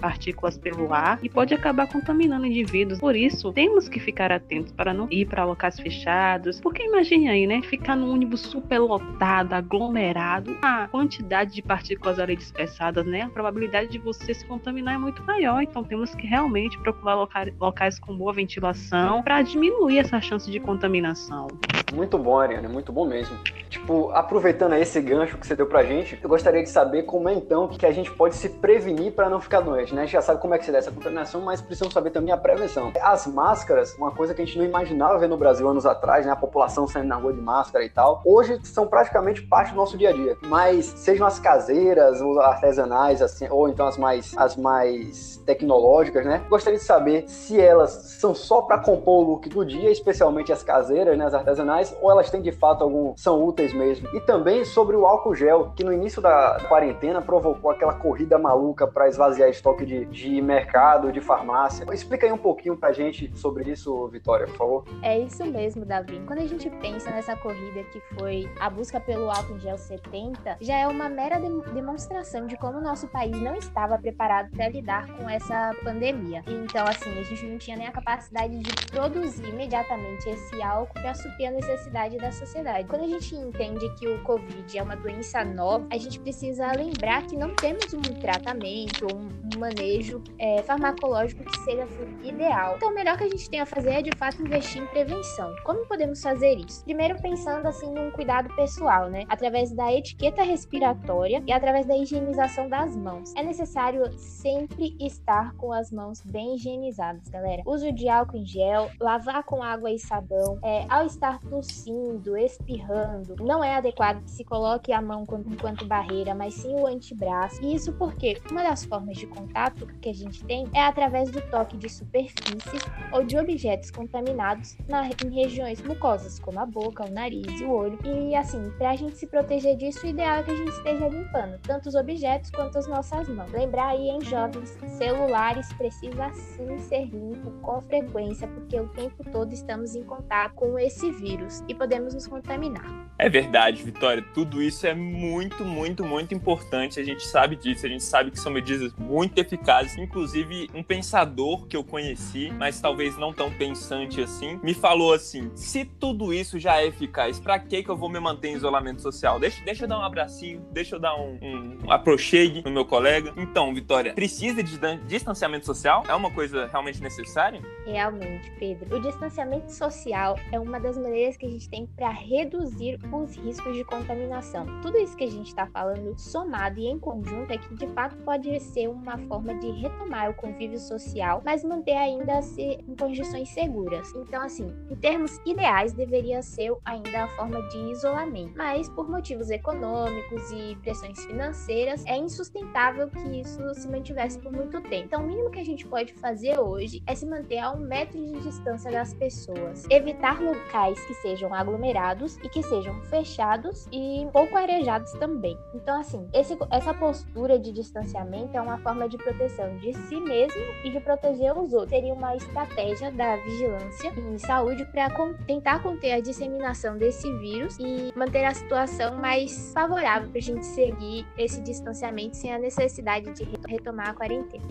partículas 0.00 0.58
pelo 0.58 0.92
ar 0.92 1.18
e 1.22 1.28
pode 1.28 1.54
acabar 1.54 1.88
contaminando 1.88 2.46
indivíduos. 2.46 2.98
Por 2.98 3.16
isso, 3.16 3.52
temos 3.74 3.88
que 3.88 3.98
ficar 3.98 4.30
atentos 4.30 4.70
para 4.70 4.94
não 4.94 5.08
ir 5.10 5.26
para 5.26 5.44
locais 5.44 5.80
fechados, 5.80 6.60
porque 6.60 6.84
imagine 6.84 7.28
aí, 7.28 7.44
né, 7.44 7.60
ficar 7.60 7.96
num 7.96 8.12
ônibus 8.12 8.40
superlotado, 8.42 9.52
aglomerado, 9.52 10.56
a 10.62 10.86
quantidade 10.86 11.54
de 11.54 11.60
partículas 11.60 12.20
ali 12.20 12.36
dispersadas, 12.36 13.04
né, 13.04 13.22
a 13.22 13.28
probabilidade 13.28 13.88
de 13.88 13.98
você 13.98 14.32
se 14.32 14.46
contaminar 14.46 14.94
é 14.94 14.98
muito 14.98 15.24
maior. 15.24 15.60
Então, 15.60 15.82
temos 15.82 16.14
que 16.14 16.24
realmente 16.24 16.78
procurar 16.78 17.16
locais, 17.16 17.52
locais 17.58 17.98
com 17.98 18.16
boa 18.16 18.32
ventilação 18.32 19.24
para 19.24 19.42
diminuir 19.42 19.98
essa 19.98 20.20
chance 20.20 20.48
de 20.48 20.60
contaminação. 20.60 21.48
Muito 21.92 22.16
bom, 22.16 22.38
Ariane, 22.38 22.68
muito 22.68 22.92
bom 22.92 23.04
mesmo. 23.04 23.36
Tipo, 23.68 24.10
aproveitando 24.10 24.74
esse 24.74 25.00
gancho 25.00 25.36
que 25.36 25.46
você 25.46 25.54
deu 25.54 25.66
pra 25.66 25.84
gente, 25.84 26.18
eu 26.22 26.28
gostaria 26.28 26.62
de 26.62 26.68
saber 26.68 27.02
como 27.04 27.28
é 27.28 27.34
então 27.34 27.68
que 27.68 27.84
a 27.84 27.92
gente 27.92 28.10
pode 28.10 28.36
se 28.36 28.48
prevenir 28.48 29.12
para 29.12 29.28
não 29.28 29.40
ficar 29.40 29.60
doente, 29.60 29.94
né? 29.94 30.02
A 30.02 30.04
gente 30.04 30.12
já 30.12 30.22
sabe 30.22 30.40
como 30.40 30.54
é 30.54 30.58
que 30.58 30.64
se 30.64 30.72
dá 30.72 30.78
essa 30.78 30.90
contaminação, 30.90 31.40
mas 31.40 31.60
precisamos 31.60 31.92
saber 31.92 32.10
também 32.10 32.32
a 32.32 32.36
prevenção. 32.36 32.92
As 33.00 33.26
máscaras, 33.26 33.63
uma 33.98 34.10
coisa 34.10 34.34
que 34.34 34.42
a 34.42 34.44
gente 34.44 34.58
não 34.58 34.64
imaginava 34.64 35.18
ver 35.18 35.28
no 35.28 35.36
Brasil 35.36 35.68
anos 35.68 35.86
atrás, 35.86 36.26
né? 36.26 36.32
A 36.32 36.36
população 36.36 36.86
saindo 36.86 37.08
na 37.08 37.16
rua 37.16 37.32
de 37.32 37.40
máscara 37.40 37.84
e 37.84 37.88
tal, 37.88 38.22
hoje 38.24 38.58
são 38.64 38.86
praticamente 38.86 39.42
parte 39.42 39.70
do 39.70 39.76
nosso 39.76 39.96
dia 39.96 40.10
a 40.10 40.12
dia. 40.12 40.36
Mas 40.46 40.86
sejam 40.86 41.26
as 41.26 41.38
caseiras, 41.38 42.20
ou 42.20 42.40
artesanais, 42.40 43.22
assim, 43.22 43.46
ou 43.48 43.68
então 43.68 43.86
as 43.86 43.96
mais, 43.96 44.34
as 44.36 44.56
mais 44.56 45.36
tecnológicas, 45.46 46.24
né? 46.24 46.42
Gostaria 46.48 46.78
de 46.78 46.84
saber 46.84 47.28
se 47.28 47.60
elas 47.60 47.90
são 48.20 48.34
só 48.34 48.62
para 48.62 48.78
compor 48.78 49.24
o 49.24 49.30
look 49.30 49.48
do 49.48 49.64
dia, 49.64 49.90
especialmente 49.90 50.52
as 50.52 50.62
caseiras, 50.62 51.16
né? 51.16 51.26
As 51.26 51.34
artesanais, 51.34 51.96
ou 52.00 52.10
elas 52.10 52.30
têm 52.30 52.42
de 52.42 52.52
fato 52.52 52.82
algum 52.82 53.16
são 53.16 53.44
úteis 53.44 53.72
mesmo. 53.72 54.08
E 54.14 54.20
também 54.20 54.64
sobre 54.64 54.96
o 54.96 55.06
álcool 55.06 55.34
gel, 55.34 55.72
que 55.76 55.84
no 55.84 55.92
início 55.92 56.20
da 56.20 56.58
quarentena 56.68 57.20
provocou 57.20 57.70
aquela 57.70 57.94
corrida 57.94 58.38
maluca 58.38 58.86
para 58.86 59.08
esvaziar 59.08 59.48
estoque 59.48 59.84
de, 59.86 60.04
de 60.06 60.42
mercado, 60.42 61.12
de 61.12 61.20
farmácia. 61.20 61.86
Explica 61.92 62.26
aí 62.26 62.32
um 62.32 62.38
pouquinho 62.38 62.76
pra 62.76 62.92
gente 62.92 63.30
sobre 63.36 63.53
isso, 63.62 64.08
Vitória, 64.08 64.46
por 64.46 64.56
favor. 64.56 64.84
É 65.02 65.18
isso 65.18 65.44
mesmo, 65.44 65.84
Davi. 65.84 66.20
Quando 66.26 66.40
a 66.40 66.46
gente 66.46 66.68
pensa 66.70 67.10
nessa 67.10 67.36
corrida 67.36 67.82
que 67.84 68.00
foi 68.18 68.50
a 68.60 68.68
busca 68.70 69.00
pelo 69.00 69.30
álcool 69.30 69.58
gel 69.58 69.78
70, 69.78 70.58
já 70.60 70.76
é 70.76 70.86
uma 70.86 71.08
mera 71.08 71.38
de 71.38 71.72
demonstração 71.72 72.46
de 72.46 72.56
como 72.56 72.78
o 72.78 72.82
nosso 72.82 73.06
país 73.08 73.36
não 73.40 73.54
estava 73.54 73.98
preparado 73.98 74.50
para 74.50 74.68
lidar 74.68 75.06
com 75.16 75.28
essa 75.28 75.72
pandemia. 75.82 76.42
Então, 76.46 76.86
assim, 76.86 77.10
a 77.18 77.22
gente 77.22 77.46
não 77.46 77.58
tinha 77.58 77.76
nem 77.76 77.86
a 77.86 77.92
capacidade 77.92 78.58
de 78.58 78.86
produzir 78.86 79.48
imediatamente 79.48 80.28
esse 80.28 80.62
álcool 80.62 80.94
para 80.94 81.14
suprir 81.14 81.48
a 81.48 81.52
necessidade 81.52 82.16
da 82.16 82.32
sociedade. 82.32 82.88
Quando 82.88 83.04
a 83.04 83.08
gente 83.08 83.34
entende 83.34 83.88
que 83.96 84.06
o 84.08 84.22
Covid 84.22 84.78
é 84.78 84.82
uma 84.82 84.96
doença 84.96 85.44
nova, 85.44 85.86
a 85.90 85.98
gente 85.98 86.18
precisa 86.20 86.70
lembrar 86.72 87.26
que 87.26 87.36
não 87.36 87.54
temos 87.54 87.92
um 87.92 88.02
tratamento, 88.02 89.06
um, 89.14 89.58
manejo 89.58 90.22
é, 90.38 90.62
farmacológico 90.62 91.44
que 91.44 91.58
seja 91.60 91.86
ideal. 92.22 92.74
Então, 92.76 92.92
melhor 92.92 93.16
que 93.16 93.24
a 93.24 93.28
gente 93.28 93.43
tem 93.48 93.60
a 93.60 93.66
fazer 93.66 93.90
é, 93.90 94.02
de 94.02 94.10
fato, 94.16 94.42
investir 94.42 94.82
em 94.82 94.86
prevenção. 94.86 95.54
Como 95.64 95.86
podemos 95.86 96.22
fazer 96.22 96.56
isso? 96.56 96.84
Primeiro, 96.84 97.20
pensando, 97.20 97.66
assim, 97.66 97.90
num 97.92 98.10
cuidado 98.10 98.54
pessoal, 98.56 99.08
né? 99.08 99.24
Através 99.28 99.72
da 99.72 99.92
etiqueta 99.92 100.42
respiratória 100.42 101.42
e 101.46 101.52
através 101.52 101.86
da 101.86 101.96
higienização 101.96 102.68
das 102.68 102.96
mãos. 102.96 103.32
É 103.36 103.42
necessário 103.42 104.12
sempre 104.18 104.96
estar 105.00 105.54
com 105.54 105.72
as 105.72 105.90
mãos 105.90 106.20
bem 106.22 106.54
higienizadas, 106.54 107.28
galera. 107.28 107.62
Uso 107.66 107.92
de 107.92 108.08
álcool 108.08 108.38
em 108.38 108.46
gel, 108.46 108.90
lavar 109.00 109.42
com 109.44 109.62
água 109.62 109.90
e 109.90 109.98
sabão. 109.98 110.58
É, 110.62 110.84
ao 110.88 111.06
estar 111.06 111.38
tossindo, 111.40 112.36
espirrando, 112.36 113.36
não 113.40 113.62
é 113.62 113.76
adequado 113.76 114.22
que 114.22 114.30
se 114.30 114.44
coloque 114.44 114.92
a 114.92 115.00
mão 115.00 115.26
enquanto 115.46 115.86
barreira, 115.86 116.34
mas 116.34 116.54
sim 116.54 116.74
o 116.74 116.86
antebraço. 116.86 117.62
E 117.62 117.74
isso 117.74 117.92
porque 117.92 118.40
uma 118.50 118.62
das 118.62 118.84
formas 118.84 119.16
de 119.16 119.26
contato 119.26 119.86
que 120.00 120.08
a 120.08 120.14
gente 120.14 120.44
tem 120.44 120.68
é 120.72 120.82
através 120.82 121.30
do 121.30 121.40
toque 121.42 121.76
de 121.76 121.88
superfícies 121.88 122.82
ou 123.12 123.22
de 123.22 123.33
objetos 123.38 123.90
contaminados 123.90 124.76
na, 124.88 125.08
em 125.24 125.30
regiões 125.30 125.82
mucosas, 125.82 126.38
como 126.38 126.60
a 126.60 126.66
boca, 126.66 127.04
o 127.04 127.10
nariz 127.10 127.60
e 127.60 127.64
o 127.64 127.70
olho. 127.70 127.98
E 128.04 128.34
assim, 128.34 128.70
para 128.78 128.90
a 128.90 128.96
gente 128.96 129.16
se 129.16 129.26
proteger 129.26 129.76
disso, 129.76 130.04
o 130.04 130.08
ideal 130.08 130.38
é 130.38 130.42
que 130.42 130.50
a 130.50 130.56
gente 130.56 130.70
esteja 130.70 131.08
limpando 131.08 131.58
tanto 131.62 131.88
os 131.88 131.94
objetos 131.94 132.50
quanto 132.50 132.78
as 132.78 132.86
nossas 132.86 133.28
mãos. 133.28 133.50
Lembrar 133.52 133.88
aí, 133.88 134.08
em 134.08 134.20
jovens, 134.22 134.76
celulares 134.98 135.72
precisa 135.74 136.32
sim 136.32 136.78
ser 136.78 137.06
limpo 137.06 137.50
com 137.62 137.80
frequência, 137.82 138.46
porque 138.48 138.78
o 138.78 138.88
tempo 138.88 139.24
todo 139.30 139.52
estamos 139.52 139.94
em 139.94 140.02
contato 140.02 140.54
com 140.54 140.78
esse 140.78 141.10
vírus 141.10 141.62
e 141.68 141.74
podemos 141.74 142.14
nos 142.14 142.26
contaminar. 142.26 143.04
É 143.18 143.28
verdade, 143.28 143.82
Vitória. 143.82 144.24
Tudo 144.34 144.60
isso 144.60 144.86
é 144.86 144.94
muito, 144.94 145.64
muito, 145.64 146.04
muito 146.04 146.34
importante. 146.34 146.98
A 146.98 147.04
gente 147.04 147.24
sabe 147.26 147.54
disso, 147.54 147.86
a 147.86 147.88
gente 147.88 148.02
sabe 148.02 148.30
que 148.30 148.40
são 148.40 148.50
medidas 148.50 148.92
muito 148.94 149.38
eficazes. 149.38 149.96
Inclusive, 149.96 150.68
um 150.74 150.82
pensador 150.82 151.66
que 151.66 151.76
eu 151.76 151.84
conheci, 151.84 152.50
mas 152.58 152.80
talvez 152.80 153.16
não 153.16 153.23
tão 153.32 153.50
pensante 153.50 154.20
assim, 154.20 154.58
me 154.62 154.74
falou 154.74 155.12
assim: 155.12 155.50
se 155.54 155.84
tudo 155.84 156.32
isso 156.32 156.58
já 156.58 156.80
é 156.80 156.86
eficaz, 156.86 157.38
pra 157.40 157.58
que 157.58 157.82
que 157.82 157.90
eu 157.90 157.96
vou 157.96 158.08
me 158.08 158.20
manter 158.20 158.48
em 158.48 158.54
isolamento 158.54 159.02
social? 159.02 159.38
Deixa, 159.38 159.62
deixa 159.64 159.84
eu 159.84 159.88
dar 159.88 159.98
um 159.98 160.02
abracinho, 160.02 160.64
deixa 160.70 160.96
eu 160.96 161.00
dar 161.00 161.14
um, 161.16 161.38
um 161.84 161.90
aprochegue 161.90 162.62
no 162.64 162.70
meu 162.70 162.84
colega. 162.84 163.32
Então, 163.36 163.72
Vitória, 163.74 164.14
precisa 164.14 164.62
de 164.62 164.78
distanciamento 165.06 165.66
social? 165.66 166.02
É 166.08 166.14
uma 166.14 166.30
coisa 166.30 166.66
realmente 166.66 167.00
necessária? 167.00 167.60
Realmente, 167.86 168.50
Pedro. 168.58 168.96
O 168.96 169.00
distanciamento 169.00 169.72
social 169.72 170.36
é 170.52 170.58
uma 170.58 170.78
das 170.80 170.96
maneiras 170.96 171.36
que 171.36 171.46
a 171.46 171.50
gente 171.50 171.68
tem 171.68 171.86
para 171.86 172.10
reduzir 172.10 172.98
os 173.12 173.36
riscos 173.36 173.74
de 173.74 173.84
contaminação. 173.84 174.66
Tudo 174.82 174.98
isso 174.98 175.16
que 175.16 175.24
a 175.24 175.30
gente 175.30 175.48
está 175.48 175.66
falando, 175.66 176.18
somado 176.18 176.78
e 176.78 176.86
em 176.86 176.98
conjunto, 176.98 177.52
é 177.52 177.58
que 177.58 177.74
de 177.74 177.86
fato 177.88 178.16
pode 178.18 178.58
ser 178.60 178.88
uma 178.88 179.18
forma 179.18 179.54
de 179.54 179.70
retomar 179.70 180.30
o 180.30 180.34
convívio 180.34 180.78
social, 180.78 181.42
mas 181.44 181.64
manter 181.64 181.96
ainda 181.96 182.42
se 182.42 182.62
em 182.62 182.94
condições 183.14 183.48
seguras. 183.50 184.12
Então, 184.16 184.42
assim, 184.42 184.66
em 184.90 184.96
termos 184.96 185.40
ideais, 185.46 185.92
deveria 185.92 186.42
ser 186.42 186.72
ainda 186.84 187.24
a 187.24 187.28
forma 187.28 187.62
de 187.68 187.78
isolamento, 187.92 188.54
mas 188.56 188.88
por 188.88 189.08
motivos 189.08 189.50
econômicos 189.50 190.50
e 190.50 190.76
pressões 190.82 191.24
financeiras, 191.24 192.04
é 192.06 192.16
insustentável 192.16 193.08
que 193.08 193.40
isso 193.40 193.74
se 193.74 193.88
mantivesse 193.88 194.38
por 194.40 194.50
muito 194.50 194.80
tempo. 194.82 195.04
Então, 195.04 195.22
o 195.22 195.26
mínimo 195.26 195.50
que 195.50 195.60
a 195.60 195.64
gente 195.64 195.86
pode 195.86 196.12
fazer 196.14 196.58
hoje 196.58 197.02
é 197.06 197.14
se 197.14 197.24
manter 197.24 197.58
a 197.58 197.70
um 197.70 197.78
metro 197.78 198.18
de 198.18 198.40
distância 198.40 198.90
das 198.90 199.14
pessoas, 199.14 199.84
evitar 199.88 200.42
locais 200.42 201.00
que 201.06 201.14
sejam 201.14 201.54
aglomerados 201.54 202.36
e 202.38 202.48
que 202.48 202.62
sejam 202.64 203.00
fechados 203.04 203.86
e 203.92 204.26
pouco 204.32 204.56
arejados 204.56 205.12
também. 205.12 205.56
Então, 205.72 206.00
assim, 206.00 206.28
esse, 206.32 206.56
essa 206.70 206.92
postura 206.92 207.58
de 207.58 207.70
distanciamento 207.70 208.56
é 208.56 208.60
uma 208.60 208.78
forma 208.78 209.08
de 209.08 209.16
proteção 209.16 209.76
de 209.78 209.92
si 209.92 210.20
mesmo 210.20 210.60
e 210.82 210.90
de 210.90 210.98
proteger 210.98 211.56
os 211.56 211.72
outros. 211.72 211.90
Seria 211.90 212.14
uma 212.14 212.34
estratégia 212.34 213.03
da 213.10 213.36
vigilância 213.36 214.12
em 214.16 214.38
saúde 214.38 214.84
para 214.86 215.08
tentar 215.46 215.82
conter 215.82 216.12
a 216.12 216.20
disseminação 216.20 216.96
desse 216.96 217.30
vírus 217.38 217.78
e 217.78 218.12
manter 218.16 218.44
a 218.44 218.54
situação 218.54 219.16
mais 219.16 219.72
favorável 219.72 220.28
para 220.28 220.38
a 220.38 220.42
gente 220.42 220.64
seguir 220.66 221.26
esse 221.38 221.60
distanciamento 221.60 222.36
sem 222.36 222.52
a 222.52 222.58
necessidade 222.58 223.32
de 223.32 223.46
retomar 223.68 224.10
a 224.10 224.14
quarentena. 224.14 224.64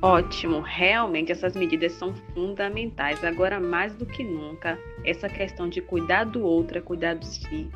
Ótimo, 0.00 0.60
realmente 0.60 1.32
essas 1.32 1.56
medidas 1.56 1.92
são 1.92 2.14
fundamentais. 2.32 3.24
Agora, 3.24 3.58
mais 3.58 3.94
do 3.96 4.06
que 4.06 4.22
nunca, 4.22 4.78
essa 5.04 5.28
questão 5.28 5.68
de 5.68 5.80
cuidar 5.80 6.24
do 6.24 6.44
outro 6.44 6.78
é 6.78 6.80
cuidar 6.80 7.14
de 7.14 7.26
si. 7.26 7.68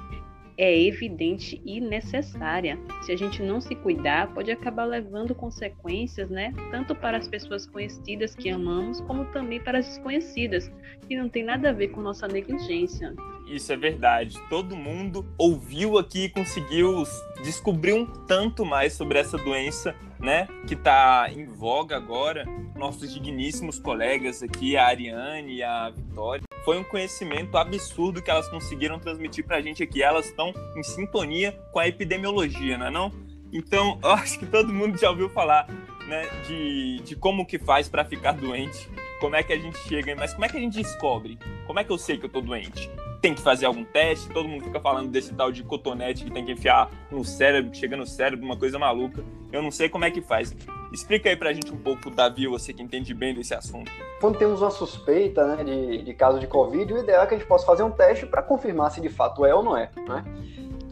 É 0.56 0.87
evidente 0.87 1.61
e 1.64 1.80
necessária. 1.80 2.78
Se 3.02 3.12
a 3.12 3.16
gente 3.16 3.42
não 3.42 3.61
se 3.61 3.75
cuidar, 3.75 4.32
pode 4.32 4.50
acabar 4.50 4.85
levando 4.85 5.35
consequências, 5.35 6.28
né? 6.30 6.52
Tanto 6.71 6.94
para 6.94 7.18
as 7.18 7.28
pessoas 7.28 7.66
conhecidas 7.66 8.35
que 8.35 8.50
amamos, 8.50 9.00
como 9.02 9.25
também 9.26 9.61
para 9.61 9.78
as 9.78 9.87
desconhecidas, 9.87 10.71
que 11.09 11.16
não 11.16 11.28
tem 11.28 11.42
nada 11.42 11.71
a 11.71 11.73
ver 11.73 11.88
com 11.88 12.00
nossa 12.00 12.28
negligência. 12.28 13.14
Isso 13.47 13.73
é 13.73 13.76
verdade. 13.76 14.38
Todo 14.49 14.76
mundo 14.76 15.26
ouviu 15.37 15.99
aqui 15.99 16.25
e 16.25 16.28
conseguiu 16.28 17.02
descobrir 17.42 17.92
um 17.92 18.06
tanto 18.06 18.64
mais 18.64 18.92
sobre 18.94 19.18
essa 19.18 19.37
doença, 19.37 19.94
né? 20.18 20.47
Que 20.66 20.75
está 20.75 21.28
em 21.30 21.47
voga 21.47 21.97
agora. 21.97 22.44
Nossos 22.76 23.12
digníssimos 23.12 23.78
colegas 23.78 24.42
aqui, 24.42 24.76
a 24.76 24.87
Ariane 24.87 25.56
e 25.56 25.62
a 25.62 25.90
Vitória, 25.90 26.44
foi 26.64 26.78
um 26.78 26.85
conhecimento 26.85 27.57
absurdo 27.57 28.23
que 28.23 28.31
elas 28.31 28.49
conseguiram 28.49 28.99
transmitir 28.99 29.45
para 29.45 29.57
a 29.57 29.61
gente 29.61 29.83
aqui. 29.83 30.02
Elas 30.02 30.26
estão 30.26 30.52
em 30.76 30.83
sintonia 30.83 31.52
com 31.73 31.78
a 31.78 31.88
epidemiologia, 31.88 32.78
não 32.78 32.87
é 32.87 32.90
não? 32.90 33.12
Então, 33.52 33.99
eu 34.02 34.11
acho 34.11 34.38
que 34.38 34.47
todo 34.47 34.73
mundo 34.73 34.99
já 34.99 35.11
ouviu 35.11 35.28
falar 35.28 35.66
né, 36.07 36.28
de, 36.47 37.00
de 37.00 37.16
como 37.16 37.47
que 37.47 37.59
faz 37.59 37.88
para 37.88 38.04
ficar 38.04 38.33
doente, 38.33 38.88
como 39.21 39.37
é 39.37 39.42
que 39.42 39.52
a 39.52 39.59
gente 39.59 39.78
chega, 39.88 40.14
mas 40.16 40.33
como 40.33 40.45
é 40.45 40.49
que 40.49 40.57
a 40.57 40.61
gente 40.61 40.81
descobre? 40.81 41.38
Como 41.66 41.78
é 41.78 41.85
que 41.85 41.90
eu 41.90 41.99
sei 41.99 42.19
que 42.19 42.26
eu 42.26 42.31
tô 42.31 42.40
doente? 42.40 42.90
Tem 43.21 43.35
que 43.35 43.40
fazer 43.40 43.66
algum 43.66 43.85
teste, 43.85 44.28
todo 44.31 44.49
mundo 44.49 44.64
fica 44.64 44.81
falando 44.81 45.09
desse 45.09 45.33
tal 45.33 45.52
de 45.52 45.62
cotonete 45.62 46.25
que 46.25 46.31
tem 46.31 46.45
que 46.45 46.52
enfiar 46.52 46.90
no 47.09 47.25
cérebro, 47.25 47.71
que 47.71 47.76
chega 47.76 47.97
no 47.97 48.04
cérebro, 48.04 48.45
uma 48.45 48.57
coisa 48.57 48.81
maluca. 48.81 49.25
Eu 49.52 49.62
não 49.62 49.71
sei 49.71 49.88
como 49.88 50.04
é 50.04 50.11
que 50.11 50.21
faz. 50.21 50.52
Explica 50.92 51.30
aí 51.30 51.37
pra 51.37 51.54
gente 51.54 51.72
um 51.72 51.76
pouco, 51.78 52.11
Davi, 52.11 52.46
você 52.46 52.72
que 52.72 52.82
entende 52.82 53.14
bem 53.14 53.34
desse 53.34 53.54
assunto. 53.54 53.90
Quando 54.20 54.38
temos 54.38 54.61
uma 54.61 54.70
suspeita 54.70 55.56
né, 55.56 55.64
de, 55.64 56.02
de 56.02 56.14
caso 56.14 56.38
de 56.38 56.46
Covid, 56.46 56.92
o 56.92 56.99
ideal 56.99 57.22
é 57.22 57.26
que 57.26 57.34
a 57.34 57.38
gente 57.38 57.46
possa 57.46 57.64
fazer 57.64 57.82
um 57.82 57.90
teste 57.90 58.26
para 58.26 58.42
confirmar 58.42 58.90
se 58.90 59.00
de 59.00 59.08
fato 59.08 59.46
é 59.46 59.54
ou 59.54 59.62
não 59.62 59.75
é. 59.75 59.90
Né? 60.06 60.25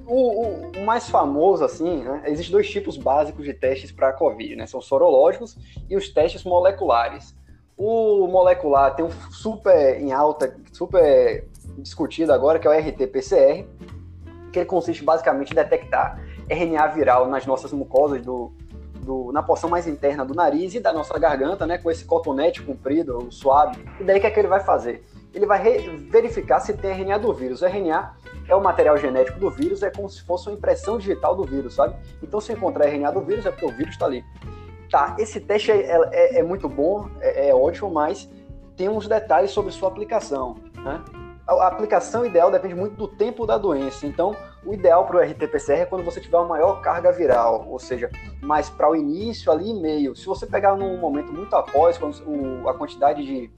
O, 0.06 0.46
o, 0.46 0.70
o, 0.70 0.86
mais 0.86 1.08
famoso, 1.08 1.62
assim, 1.62 2.02
né, 2.02 2.22
existem 2.26 2.50
dois 2.50 2.68
tipos 2.68 2.96
básicos 2.96 3.44
de 3.44 3.52
testes 3.52 3.92
para 3.92 4.12
Covid, 4.12 4.56
né? 4.56 4.66
São 4.66 4.80
sorológicos 4.80 5.56
e 5.88 5.96
os 5.96 6.08
testes 6.08 6.42
moleculares. 6.42 7.36
O 7.76 8.26
molecular 8.26 8.96
tem 8.96 9.04
um 9.04 9.10
super 9.30 10.00
em 10.00 10.12
alta, 10.12 10.56
super 10.72 11.46
discutido 11.78 12.32
agora, 12.32 12.58
que 12.58 12.66
é 12.66 12.70
o 12.70 12.72
RT-PCR, 12.72 13.66
que 14.52 14.64
consiste 14.64 15.04
basicamente 15.04 15.52
em 15.52 15.54
detectar 15.54 16.20
RNA 16.48 16.86
viral 16.88 17.28
nas 17.28 17.46
nossas 17.46 17.72
mucosas 17.72 18.20
do, 18.20 18.52
do, 19.00 19.32
na 19.32 19.42
porção 19.42 19.68
mais 19.68 19.86
interna 19.86 20.24
do 20.24 20.34
nariz 20.34 20.74
e 20.74 20.80
da 20.80 20.92
nossa 20.92 21.18
garganta, 21.18 21.66
né, 21.66 21.78
com 21.78 21.90
esse 21.90 22.04
cotonete 22.04 22.62
comprido, 22.62 23.28
suave. 23.30 23.82
E 23.98 24.04
daí 24.04 24.18
o 24.18 24.20
que 24.20 24.26
é 24.26 24.30
que 24.30 24.38
ele 24.38 24.48
vai 24.48 24.60
fazer? 24.60 25.04
Ele 25.32 25.46
vai 25.46 25.60
verificar 26.10 26.60
se 26.60 26.72
tem 26.74 26.90
RNA 26.90 27.18
do 27.18 27.32
vírus. 27.32 27.62
O 27.62 27.66
RNA 27.66 28.14
é 28.48 28.54
o 28.54 28.62
material 28.62 28.96
genético 28.96 29.38
do 29.38 29.50
vírus, 29.50 29.82
é 29.82 29.90
como 29.90 30.08
se 30.08 30.22
fosse 30.22 30.48
uma 30.48 30.56
impressão 30.56 30.98
digital 30.98 31.36
do 31.36 31.44
vírus, 31.44 31.74
sabe? 31.74 31.94
Então, 32.22 32.40
se 32.40 32.52
encontrar 32.52 32.86
RNA 32.86 33.12
do 33.12 33.20
vírus, 33.20 33.46
é 33.46 33.50
porque 33.50 33.66
o 33.66 33.72
vírus 33.72 33.92
está 33.92 34.06
ali. 34.06 34.24
Tá, 34.90 35.14
esse 35.18 35.38
teste 35.40 35.70
é, 35.70 36.00
é, 36.12 36.38
é 36.38 36.42
muito 36.42 36.68
bom, 36.68 37.08
é, 37.20 37.48
é, 37.48 37.54
ótimo, 37.54 37.88
mas 37.90 38.28
tem 38.76 38.88
uns 38.88 39.06
detalhes 39.06 39.52
sobre 39.52 39.70
sua 39.70 39.88
aplicação, 39.88 40.56
né? 40.74 41.00
A 41.58 41.66
aplicação 41.66 42.24
ideal 42.24 42.48
depende 42.48 42.76
muito 42.76 42.94
do 42.94 43.08
tempo 43.08 43.44
da 43.44 43.58
doença. 43.58 44.06
Então, 44.06 44.36
o 44.64 44.72
ideal 44.72 45.04
para 45.04 45.16
o 45.16 45.20
RT-PCR 45.20 45.80
é 45.80 45.84
quando 45.84 46.04
você 46.04 46.20
tiver 46.20 46.36
uma 46.36 46.46
maior 46.46 46.80
carga 46.80 47.10
viral, 47.10 47.66
ou 47.68 47.78
seja, 47.78 48.08
mais 48.40 48.70
para 48.70 48.88
o 48.88 48.94
início 48.94 49.50
ali 49.50 49.70
e 49.70 49.74
meio. 49.74 50.14
Se 50.14 50.26
você 50.26 50.46
pegar 50.46 50.76
num 50.76 50.96
momento 50.98 51.32
muito 51.32 51.54
após, 51.56 51.98
quando 51.98 52.14
o, 52.24 52.68
a 52.68 52.74
quantidade 52.74 53.24
de, 53.24 53.50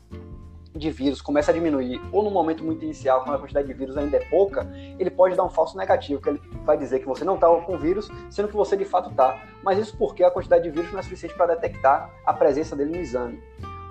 de 0.75 0.91
vírus 0.91 1.21
começa 1.21 1.51
a 1.51 1.55
diminuir, 1.55 2.01
ou 2.11 2.23
no 2.23 2.31
momento 2.31 2.65
muito 2.65 2.83
inicial, 2.83 3.25
quando 3.25 3.37
a 3.37 3.39
quantidade 3.39 3.67
de 3.67 3.75
vírus 3.75 3.95
ainda 3.99 4.17
é 4.17 4.25
pouca, 4.31 4.67
ele 4.99 5.11
pode 5.11 5.37
dar 5.37 5.45
um 5.45 5.51
falso 5.51 5.77
negativo, 5.77 6.23
que 6.23 6.31
ele 6.31 6.41
vai 6.65 6.79
dizer 6.79 6.99
que 7.01 7.07
você 7.07 7.27
não 7.27 7.35
está 7.35 7.49
com 7.49 7.77
vírus, 7.77 8.09
sendo 8.31 8.49
que 8.49 8.57
você 8.57 8.75
de 8.75 8.87
fato 8.87 9.11
está. 9.11 9.39
Mas 9.63 9.79
isso 9.79 9.95
porque 9.99 10.25
a 10.25 10.31
quantidade 10.31 10.63
de 10.63 10.71
vírus 10.71 10.91
não 10.91 10.99
é 10.99 11.03
suficiente 11.03 11.35
para 11.35 11.55
detectar 11.55 12.11
a 12.25 12.33
presença 12.33 12.75
dele 12.75 12.93
no 12.93 12.97
exame. 12.97 13.43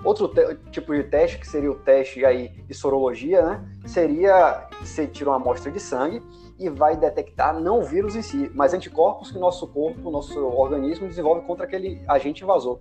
Outro 0.04 0.32
tipo 0.72 0.96
de 0.96 1.04
teste, 1.04 1.38
que 1.38 1.48
seria 1.48 1.72
o 1.72 1.76
teste 1.76 2.26
aí 2.26 2.50
de 2.68 2.74
sorologia, 2.74 3.44
né? 3.44 3.64
Seria 3.86 4.68
você 4.80 5.06
tira 5.06 5.30
uma 5.30 5.36
amostra 5.36 5.72
de 5.72 5.80
sangue 5.80 6.24
e 6.58 6.70
vai 6.70 6.96
detectar 6.96 7.60
não 7.60 7.80
o 7.80 7.84
vírus 7.84 8.16
em 8.16 8.22
si, 8.22 8.52
mas 8.54 8.74
anticorpos 8.74 9.32
que 9.32 9.38
nosso 9.38 9.68
corpo, 9.68 10.10
nosso 10.10 10.40
organismo 10.40 11.08
desenvolve 11.08 11.46
contra 11.46 11.66
aquele 11.66 12.02
agente 12.08 12.44
invasor. 12.44 12.80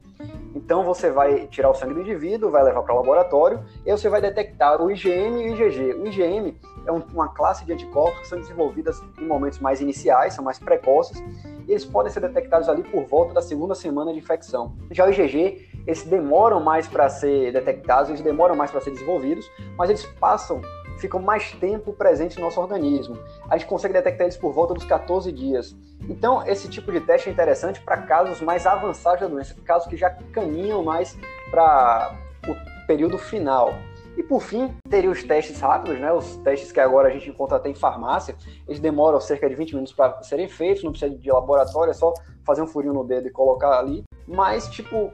Então 0.54 0.84
você 0.84 1.10
vai 1.10 1.46
tirar 1.46 1.70
o 1.70 1.74
sangue 1.74 1.94
do 1.94 2.00
indivíduo, 2.00 2.50
vai 2.50 2.62
levar 2.62 2.82
para 2.82 2.94
o 2.94 2.96
laboratório 2.96 3.64
e 3.84 3.90
você 3.90 4.08
vai 4.08 4.20
detectar 4.20 4.82
o 4.82 4.90
IgM 4.90 5.40
e 5.40 5.50
o 5.50 5.54
IgG. 5.54 5.94
O 5.94 6.06
IgM 6.06 6.56
é 6.86 6.92
uma 6.92 7.28
classe 7.28 7.64
de 7.64 7.72
anticorpos 7.72 8.20
que 8.20 8.28
são 8.28 8.38
desenvolvidas 8.38 9.00
em 9.18 9.26
momentos 9.26 9.58
mais 9.58 9.80
iniciais, 9.80 10.34
são 10.34 10.44
mais 10.44 10.58
precoces, 10.58 11.18
e 11.66 11.70
eles 11.70 11.84
podem 11.84 12.12
ser 12.12 12.20
detectados 12.20 12.68
ali 12.68 12.82
por 12.82 13.04
volta 13.06 13.34
da 13.34 13.42
segunda 13.42 13.74
semana 13.74 14.12
de 14.12 14.18
infecção. 14.18 14.76
Já 14.90 15.06
o 15.06 15.10
IgG, 15.10 15.68
eles 15.90 16.04
demoram 16.04 16.60
mais 16.60 16.86
para 16.86 17.08
ser 17.08 17.52
detectados, 17.52 18.10
eles 18.10 18.22
demoram 18.22 18.54
mais 18.54 18.70
para 18.70 18.80
ser 18.80 18.92
desenvolvidos, 18.92 19.50
mas 19.76 19.90
eles 19.90 20.04
passam 20.20 20.62
ficam 20.98 21.18
mais 21.18 21.52
tempo 21.52 21.92
presentes 21.94 22.36
no 22.36 22.44
nosso 22.44 22.60
organismo. 22.60 23.18
A 23.48 23.56
gente 23.56 23.66
consegue 23.66 23.94
detectar 23.94 24.26
eles 24.26 24.36
por 24.36 24.52
volta 24.52 24.74
dos 24.74 24.84
14 24.84 25.32
dias. 25.32 25.74
Então, 26.08 26.46
esse 26.46 26.68
tipo 26.68 26.92
de 26.92 27.00
teste 27.00 27.28
é 27.28 27.32
interessante 27.32 27.80
para 27.80 27.96
casos 28.02 28.40
mais 28.42 28.66
avançados 28.66 29.20
da 29.20 29.26
doença, 29.26 29.56
casos 29.64 29.88
que 29.88 29.96
já 29.96 30.10
caminham 30.10 30.84
mais 30.84 31.16
para 31.50 32.14
o 32.46 32.86
período 32.86 33.16
final. 33.16 33.72
E 34.16 34.22
por 34.22 34.42
fim, 34.42 34.74
teria 34.90 35.10
os 35.10 35.22
testes 35.24 35.58
rápidos, 35.60 35.98
né? 35.98 36.12
Os 36.12 36.36
testes 36.38 36.70
que 36.70 36.80
agora 36.80 37.08
a 37.08 37.10
gente 37.10 37.30
encontra 37.30 37.56
até 37.56 37.70
em 37.70 37.74
farmácia. 37.74 38.36
Eles 38.68 38.78
demoram 38.78 39.20
cerca 39.20 39.48
de 39.48 39.54
20 39.54 39.72
minutos 39.72 39.94
para 39.94 40.22
serem 40.22 40.48
feitos, 40.48 40.84
não 40.84 40.90
precisa 40.90 41.16
de 41.16 41.32
laboratório, 41.32 41.92
é 41.92 41.94
só 41.94 42.12
fazer 42.44 42.60
um 42.60 42.66
furinho 42.66 42.92
no 42.92 43.04
dedo 43.04 43.28
e 43.28 43.30
colocar 43.30 43.78
ali. 43.78 44.04
Mas, 44.26 44.68
tipo, 44.68 45.10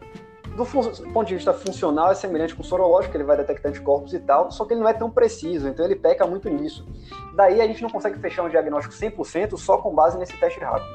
do 0.57 1.13
ponto 1.13 1.29
de 1.29 1.35
vista 1.35 1.53
funcional, 1.53 2.11
é 2.11 2.15
semelhante 2.15 2.55
com 2.55 2.63
o 2.63 2.65
sorológico, 2.65 3.17
ele 3.17 3.25
vai 3.25 3.37
detectar 3.37 3.71
anticorpos 3.71 4.15
e 4.15 4.19
tal, 4.19 4.51
só 4.51 4.65
que 4.65 4.73
ele 4.73 4.81
não 4.81 4.89
é 4.89 4.95
tão 4.95 5.11
preciso, 5.11 5.69
então 5.69 5.85
ele 5.85 5.95
peca 5.95 6.27
muito 6.27 6.49
nisso. 6.49 6.87
Daí 7.35 7.61
a 7.61 7.67
gente 7.67 7.83
não 7.83 7.91
consegue 7.91 8.19
fechar 8.19 8.43
um 8.43 8.49
diagnóstico 8.49 8.95
100% 8.95 9.57
só 9.57 9.79
com 9.79 9.95
base 9.95 10.19
nesse 10.19 10.37
teste 10.39 10.59
rápido. 10.61 10.87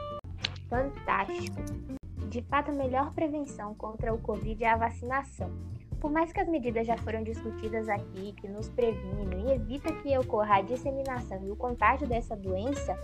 Fantástico. 0.67 1.55
De 2.27 2.41
fato, 2.43 2.71
a 2.71 2.73
melhor 2.73 3.13
prevenção 3.13 3.75
contra 3.75 4.13
o 4.13 4.17
Covid 4.17 4.63
é 4.63 4.69
a 4.69 4.77
vacinação. 4.77 5.51
Por 6.01 6.11
mais 6.11 6.33
que 6.33 6.39
as 6.39 6.47
medidas 6.49 6.87
já 6.87 6.97
foram 6.97 7.21
discutidas 7.21 7.87
aqui, 7.87 8.33
que 8.41 8.47
nos 8.47 8.67
previnem 8.69 9.45
e 9.47 9.51
evita 9.53 9.93
que 9.93 10.17
ocorra 10.17 10.55
a 10.55 10.61
disseminação 10.61 11.39
e 11.45 11.51
o 11.51 11.55
contágio 11.55 12.07
dessa 12.07 12.35
doença, 12.35 12.97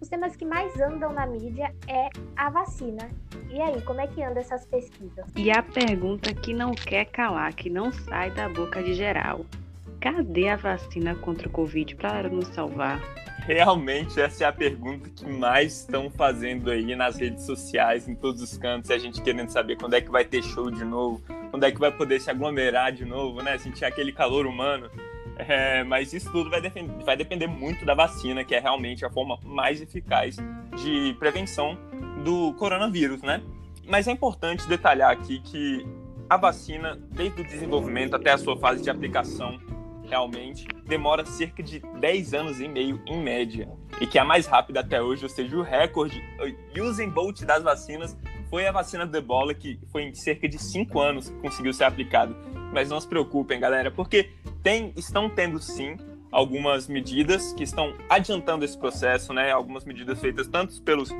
os 0.00 0.08
temas 0.08 0.34
que 0.34 0.44
mais 0.44 0.78
andam 0.80 1.12
na 1.12 1.24
mídia 1.28 1.72
é 1.86 2.08
a 2.36 2.50
vacina. 2.50 3.08
E 3.50 3.60
aí, 3.60 3.80
como 3.82 4.00
é 4.00 4.08
que 4.08 4.20
andam 4.20 4.38
essas 4.38 4.66
pesquisas? 4.66 5.24
E 5.36 5.48
a 5.48 5.62
pergunta 5.62 6.34
que 6.34 6.52
não 6.52 6.72
quer 6.72 7.04
calar, 7.04 7.54
que 7.54 7.70
não 7.70 7.92
sai 7.92 8.32
da 8.32 8.48
boca 8.48 8.82
de 8.82 8.94
geral. 8.94 9.46
Cadê 10.00 10.48
a 10.48 10.56
vacina 10.56 11.14
contra 11.14 11.46
o 11.46 11.52
Covid 11.52 11.94
para 11.94 12.28
nos 12.28 12.48
salvar? 12.48 13.00
Realmente, 13.46 14.20
essa 14.20 14.44
é 14.44 14.46
a 14.48 14.52
pergunta 14.52 15.08
que 15.08 15.24
mais 15.24 15.80
estão 15.80 16.10
fazendo 16.10 16.68
aí 16.68 16.96
nas 16.96 17.16
redes 17.16 17.44
sociais, 17.44 18.08
em 18.08 18.14
todos 18.14 18.42
os 18.42 18.58
cantos, 18.58 18.90
a 18.90 18.98
gente 18.98 19.22
querendo 19.22 19.50
saber 19.50 19.76
quando 19.76 19.94
é 19.94 20.00
que 20.00 20.10
vai 20.10 20.24
ter 20.24 20.42
show 20.42 20.70
de 20.70 20.84
novo, 20.84 21.22
quando 21.60 21.64
é 21.64 21.72
que 21.72 21.78
vai 21.78 21.92
poder 21.92 22.18
se 22.18 22.30
aglomerar 22.30 22.90
de 22.90 23.04
novo, 23.04 23.42
né? 23.42 23.58
Sentir 23.58 23.84
aquele 23.84 24.12
calor 24.12 24.46
humano. 24.46 24.90
É, 25.36 25.84
mas 25.84 26.14
isso 26.14 26.32
tudo 26.32 26.48
vai, 26.48 26.62
vai 27.04 27.16
depender 27.18 27.46
muito 27.46 27.84
da 27.84 27.94
vacina, 27.94 28.42
que 28.42 28.54
é 28.54 28.60
realmente 28.60 29.04
a 29.04 29.10
forma 29.10 29.38
mais 29.44 29.80
eficaz 29.82 30.36
de 30.82 31.14
prevenção 31.18 31.78
do 32.24 32.54
coronavírus, 32.54 33.20
né? 33.20 33.42
Mas 33.86 34.08
é 34.08 34.12
importante 34.12 34.66
detalhar 34.66 35.10
aqui 35.10 35.40
que 35.40 35.86
a 36.30 36.38
vacina, 36.38 36.98
desde 37.10 37.42
o 37.42 37.44
desenvolvimento 37.44 38.16
até 38.16 38.30
a 38.30 38.38
sua 38.38 38.56
fase 38.56 38.82
de 38.82 38.88
aplicação, 38.88 39.58
realmente 40.08 40.66
demora 40.86 41.26
cerca 41.26 41.62
de 41.62 41.80
10 42.00 42.34
anos 42.34 42.60
e 42.60 42.68
meio 42.68 43.02
em 43.06 43.22
média. 43.22 43.68
E 44.00 44.06
que 44.06 44.18
é 44.18 44.22
a 44.22 44.24
mais 44.24 44.46
rápida 44.46 44.80
até 44.80 45.02
hoje, 45.02 45.24
ou 45.24 45.28
seja, 45.28 45.56
o 45.56 45.62
recorde, 45.62 46.22
Usain 46.78 47.10
Bolt 47.10 47.42
das 47.42 47.62
vacinas 47.62 48.16
foi 48.50 48.66
a 48.66 48.72
vacina 48.72 49.06
do 49.06 49.16
ebola, 49.16 49.54
que 49.54 49.78
foi 49.92 50.02
em 50.02 50.14
cerca 50.14 50.48
de 50.48 50.58
5 50.58 51.00
anos 51.00 51.30
que 51.30 51.36
conseguiu 51.36 51.72
ser 51.72 51.84
aplicado. 51.84 52.36
Mas 52.72 52.90
não 52.90 53.00
se 53.00 53.06
preocupem, 53.06 53.60
galera, 53.60 53.90
porque 53.90 54.30
tem, 54.62 54.92
estão 54.96 55.30
tendo 55.30 55.60
sim 55.60 55.96
algumas 56.32 56.88
medidas 56.88 57.52
que 57.52 57.62
estão 57.62 57.94
adiantando 58.08 58.64
esse 58.64 58.76
processo, 58.76 59.32
né? 59.32 59.52
Algumas 59.52 59.84
medidas 59.84 60.20
feitas 60.20 60.48
tanto 60.48 60.82
pelos 60.82 61.10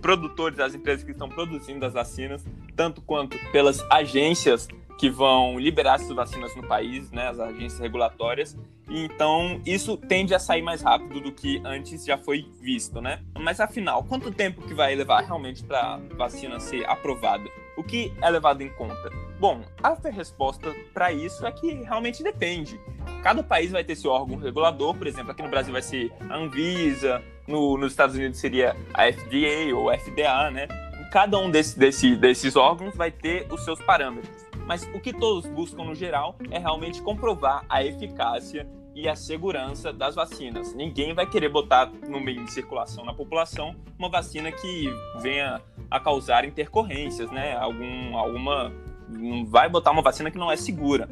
produtores, 0.00 0.58
as 0.58 0.74
empresas 0.74 1.04
que 1.04 1.12
estão 1.12 1.28
produzindo 1.28 1.84
as 1.84 1.92
vacinas, 1.92 2.44
tanto 2.74 3.02
quanto 3.02 3.38
pelas 3.52 3.84
agências 3.90 4.66
que 4.98 5.08
vão 5.08 5.58
liberar 5.58 5.94
essas 5.94 6.14
vacinas 6.14 6.54
no 6.56 6.66
país, 6.66 7.10
né, 7.12 7.28
as 7.28 7.38
agências 7.38 7.78
regulatórias. 7.78 8.58
Então 8.90 9.60
isso 9.64 9.96
tende 9.96 10.34
a 10.34 10.38
sair 10.38 10.60
mais 10.60 10.82
rápido 10.82 11.20
do 11.20 11.30
que 11.30 11.62
antes 11.64 12.04
já 12.04 12.18
foi 12.18 12.50
visto, 12.60 13.00
né? 13.00 13.22
Mas 13.38 13.60
afinal, 13.60 14.02
quanto 14.02 14.32
tempo 14.32 14.60
que 14.62 14.74
vai 14.74 14.94
levar 14.94 15.20
realmente 15.20 15.62
para 15.62 15.94
a 15.94 16.00
vacina 16.16 16.58
ser 16.58 16.84
aprovada? 16.88 17.48
O 17.76 17.84
que 17.84 18.12
é 18.20 18.28
levado 18.28 18.60
em 18.62 18.70
conta? 18.70 19.10
Bom, 19.38 19.60
a 19.80 19.94
resposta 20.10 20.74
para 20.92 21.12
isso 21.12 21.46
é 21.46 21.52
que 21.52 21.74
realmente 21.74 22.24
depende. 22.24 22.80
Cada 23.22 23.40
país 23.42 23.70
vai 23.70 23.84
ter 23.84 23.94
seu 23.94 24.10
órgão 24.10 24.36
regulador, 24.36 24.96
por 24.96 25.06
exemplo, 25.06 25.30
aqui 25.30 25.42
no 25.42 25.48
Brasil 25.48 25.72
vai 25.72 25.82
ser 25.82 26.12
a 26.28 26.36
Anvisa, 26.36 27.22
no, 27.46 27.78
nos 27.78 27.92
Estados 27.92 28.16
Unidos 28.16 28.40
seria 28.40 28.74
a 28.92 29.12
FDA 29.12 29.72
ou 29.76 29.96
FDA, 29.96 30.50
né? 30.50 30.66
Cada 31.12 31.38
um 31.38 31.50
desse, 31.50 31.78
desse, 31.78 32.16
desses 32.16 32.56
órgãos 32.56 32.96
vai 32.96 33.12
ter 33.12 33.46
os 33.50 33.64
seus 33.64 33.80
parâmetros. 33.80 34.47
Mas 34.68 34.82
o 34.94 35.00
que 35.00 35.14
todos 35.14 35.46
buscam 35.46 35.82
no 35.82 35.94
geral 35.94 36.36
é 36.50 36.58
realmente 36.58 37.00
comprovar 37.00 37.64
a 37.70 37.82
eficácia 37.82 38.68
e 38.94 39.08
a 39.08 39.16
segurança 39.16 39.94
das 39.94 40.14
vacinas. 40.14 40.74
Ninguém 40.74 41.14
vai 41.14 41.24
querer 41.24 41.48
botar 41.48 41.86
no 41.86 42.20
meio 42.20 42.44
de 42.44 42.52
circulação 42.52 43.02
na 43.02 43.14
população 43.14 43.74
uma 43.98 44.10
vacina 44.10 44.52
que 44.52 44.92
venha 45.22 45.58
a 45.90 45.98
causar 45.98 46.44
intercorrências, 46.44 47.30
né? 47.30 47.56
Algum, 47.56 48.14
alguma 48.18 48.70
não 49.08 49.46
vai 49.46 49.70
botar 49.70 49.90
uma 49.90 50.02
vacina 50.02 50.30
que 50.30 50.36
não 50.36 50.52
é 50.52 50.56
segura. 50.56 51.08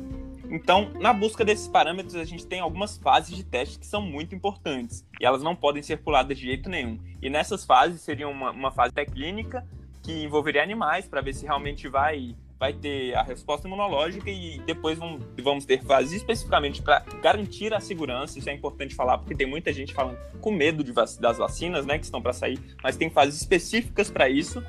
Então, 0.51 0.91
na 1.01 1.15
busca 1.15 1.43
desses 1.43 1.67
parâmetros, 1.67 2.15
a 2.15 2.25
gente 2.25 2.47
tem 2.47 2.61
algumas 2.61 2.99
fases 2.99 3.35
de 3.35 3.43
teste 3.43 3.79
que 3.79 3.87
são 3.87 4.03
muito 4.03 4.35
importantes 4.35 5.03
e 5.19 5.25
elas 5.25 5.43
não 5.43 5.57
podem 5.57 5.83
ser 5.83 5.97
puladas 5.97 6.37
de 6.37 6.45
jeito 6.45 6.69
nenhum. 6.69 7.01
E 7.23 7.31
nessas 7.31 7.65
fases 7.65 8.03
seria 8.03 8.29
uma, 8.29 8.51
uma 8.51 8.71
fase 8.71 8.93
pré-clínica 8.93 9.67
que 10.03 10.25
envolveria 10.25 10.63
animais 10.63 11.09
para 11.09 11.23
ver 11.23 11.33
se 11.33 11.47
realmente 11.47 11.89
vai 11.89 12.37
vai 12.59 12.73
ter 12.73 13.15
a 13.15 13.23
resposta 13.23 13.67
imunológica 13.67 14.31
e 14.31 14.59
depois 14.61 14.99
vamos, 14.99 15.65
ter 15.65 15.83
fases 15.83 16.13
especificamente 16.13 16.83
para 16.83 17.01
garantir 17.23 17.75
a 17.75 17.81
segurança. 17.81 18.39
Isso 18.39 18.49
é 18.49 18.53
importante 18.53 18.95
falar 18.95 19.19
porque 19.19 19.35
tem 19.35 19.47
muita 19.47 19.73
gente 19.73 19.93
falando 19.93 20.19
com 20.41 20.51
medo 20.51 20.83
de 20.83 20.93
vac 20.93 21.09
das 21.21 21.39
vacinas, 21.39 21.85
né, 21.85 21.99
que 21.99 22.05
estão 22.05 22.23
para 22.23 22.33
sair, 22.33 22.59
mas 22.83 22.97
tem 22.97 23.11
fases 23.11 23.41
específicas 23.41 24.11
para 24.11 24.29
isso. 24.29 24.63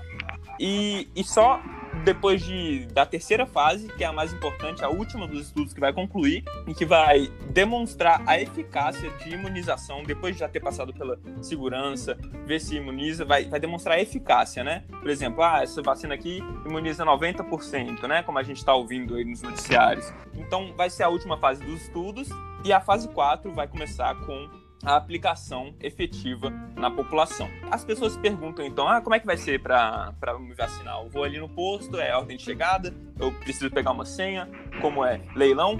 E, 0.59 1.07
e 1.15 1.23
só 1.23 1.61
depois 2.03 2.41
de, 2.43 2.85
da 2.87 3.05
terceira 3.05 3.45
fase, 3.45 3.87
que 3.89 4.03
é 4.03 4.07
a 4.07 4.13
mais 4.13 4.33
importante, 4.33 4.83
a 4.83 4.89
última 4.89 5.27
dos 5.27 5.47
estudos 5.47 5.73
que 5.73 5.79
vai 5.79 5.93
concluir, 5.93 6.43
e 6.67 6.73
que 6.73 6.85
vai 6.85 7.31
demonstrar 7.51 8.21
a 8.25 8.39
eficácia 8.39 9.09
de 9.17 9.29
imunização, 9.29 10.03
depois 10.03 10.35
de 10.35 10.39
já 10.39 10.49
ter 10.49 10.59
passado 10.59 10.93
pela 10.93 11.19
segurança, 11.41 12.17
ver 12.45 12.59
se 12.59 12.75
imuniza, 12.75 13.25
vai, 13.25 13.45
vai 13.45 13.59
demonstrar 13.59 13.97
a 13.97 14.01
eficácia, 14.01 14.63
né? 14.63 14.83
Por 14.99 15.09
exemplo, 15.09 15.43
ah, 15.43 15.61
essa 15.61 15.81
vacina 15.81 16.13
aqui 16.13 16.43
imuniza 16.65 17.05
90%, 17.05 18.07
né? 18.07 18.23
Como 18.23 18.37
a 18.37 18.43
gente 18.43 18.57
está 18.57 18.73
ouvindo 18.73 19.15
aí 19.15 19.25
nos 19.25 19.41
noticiários. 19.41 20.13
Então, 20.33 20.73
vai 20.75 20.89
ser 20.89 21.03
a 21.03 21.09
última 21.09 21.37
fase 21.37 21.63
dos 21.63 21.81
estudos, 21.81 22.29
e 22.63 22.73
a 22.73 22.81
fase 22.81 23.07
4 23.09 23.51
vai 23.53 23.67
começar 23.67 24.15
com 24.25 24.49
a 24.87 24.95
aplicação 24.95 25.75
efetiva 25.81 26.49
na 26.77 26.89
população. 26.89 27.49
As 27.69 27.83
pessoas 27.83 28.15
perguntam 28.15 28.65
então, 28.65 28.87
ah, 28.87 29.01
como 29.01 29.13
é 29.13 29.19
que 29.19 29.25
vai 29.25 29.35
ser 29.35 29.61
para 29.61 30.13
me 30.39 30.53
vacinar? 30.53 31.01
Eu 31.01 31.09
vou 31.09 31.25
ali 31.25 31.37
no 31.37 31.49
posto, 31.49 31.99
é 31.99 32.15
ordem 32.15 32.37
de 32.37 32.43
chegada, 32.43 32.93
eu 33.19 33.33
preciso 33.33 33.69
pegar 33.69 33.91
uma 33.91 34.05
senha, 34.05 34.49
como 34.79 35.03
é 35.03 35.19
leilão? 35.35 35.77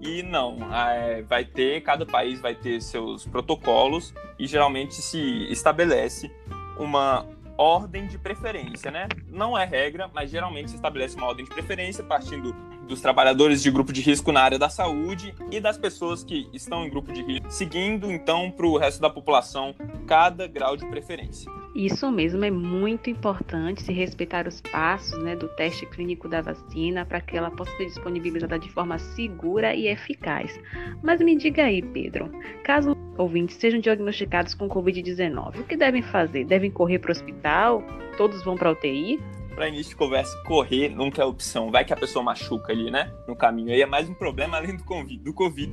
E 0.00 0.22
não, 0.22 0.72
é, 0.72 1.22
vai 1.22 1.44
ter, 1.44 1.82
cada 1.82 2.06
país 2.06 2.40
vai 2.40 2.54
ter 2.54 2.80
seus 2.80 3.26
protocolos 3.26 4.14
e 4.38 4.46
geralmente 4.46 4.94
se 4.94 5.50
estabelece 5.50 6.30
uma 6.78 7.26
ordem 7.56 8.06
de 8.06 8.18
preferência, 8.18 8.90
né? 8.90 9.08
Não 9.28 9.56
é 9.56 9.64
regra, 9.64 10.10
mas 10.12 10.30
geralmente 10.30 10.70
se 10.70 10.76
estabelece 10.76 11.16
uma 11.16 11.26
ordem 11.26 11.44
de 11.44 11.50
preferência 11.50 12.02
partindo 12.02 12.54
dos 12.84 13.00
trabalhadores 13.00 13.62
de 13.62 13.70
grupo 13.70 13.92
de 13.92 14.00
risco 14.00 14.30
na 14.30 14.42
área 14.42 14.58
da 14.58 14.68
saúde 14.68 15.34
e 15.50 15.60
das 15.60 15.78
pessoas 15.78 16.22
que 16.22 16.48
estão 16.52 16.84
em 16.84 16.90
grupo 16.90 17.12
de 17.12 17.22
risco, 17.22 17.50
seguindo 17.50 18.10
então 18.10 18.50
para 18.50 18.66
o 18.66 18.76
resto 18.76 19.00
da 19.00 19.10
população 19.10 19.74
cada 20.06 20.46
grau 20.46 20.76
de 20.76 20.86
preferência. 20.86 21.50
Isso 21.74 22.08
mesmo, 22.08 22.44
é 22.44 22.52
muito 22.52 23.10
importante 23.10 23.82
se 23.82 23.92
respeitar 23.92 24.46
os 24.46 24.60
passos 24.60 25.18
né, 25.24 25.34
do 25.34 25.48
teste 25.48 25.84
clínico 25.86 26.28
da 26.28 26.40
vacina 26.40 27.04
para 27.04 27.20
que 27.20 27.36
ela 27.36 27.50
possa 27.50 27.76
ser 27.76 27.86
disponibilizada 27.86 28.56
de 28.60 28.70
forma 28.70 28.96
segura 28.96 29.74
e 29.74 29.88
eficaz. 29.88 30.56
Mas 31.02 31.20
me 31.20 31.34
diga 31.36 31.64
aí, 31.64 31.82
Pedro, 31.82 32.30
caso 32.62 32.93
ouvintes 33.16 33.56
sejam 33.56 33.80
diagnosticados 33.80 34.54
com 34.54 34.68
Covid-19, 34.68 35.60
o 35.60 35.64
que 35.64 35.76
devem 35.76 36.02
fazer? 36.02 36.44
Devem 36.44 36.70
correr 36.70 36.98
para 36.98 37.10
o 37.10 37.12
hospital? 37.12 37.82
Todos 38.16 38.44
vão 38.44 38.56
para 38.56 38.70
UTI? 38.70 39.20
para 39.54 39.68
início 39.68 39.90
de 39.90 39.96
conversa, 39.96 40.36
correr 40.42 40.88
nunca 40.88 41.22
é 41.22 41.24
opção. 41.24 41.70
Vai 41.70 41.84
que 41.84 41.92
a 41.92 41.96
pessoa 41.96 42.22
machuca 42.22 42.72
ali, 42.72 42.90
né? 42.90 43.12
No 43.26 43.36
caminho. 43.36 43.70
Aí 43.70 43.80
é 43.80 43.86
mais 43.86 44.08
um 44.08 44.14
problema 44.14 44.56
além 44.56 44.76
do 44.76 44.84
Covid-19. 44.84 45.22
Do 45.22 45.32
COVID 45.32 45.72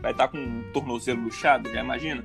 Vai 0.00 0.12
estar 0.12 0.14
tá 0.14 0.28
com 0.28 0.38
um 0.38 0.62
tornozelo 0.72 1.22
luxado, 1.22 1.68
já 1.70 1.80
imagina? 1.80 2.24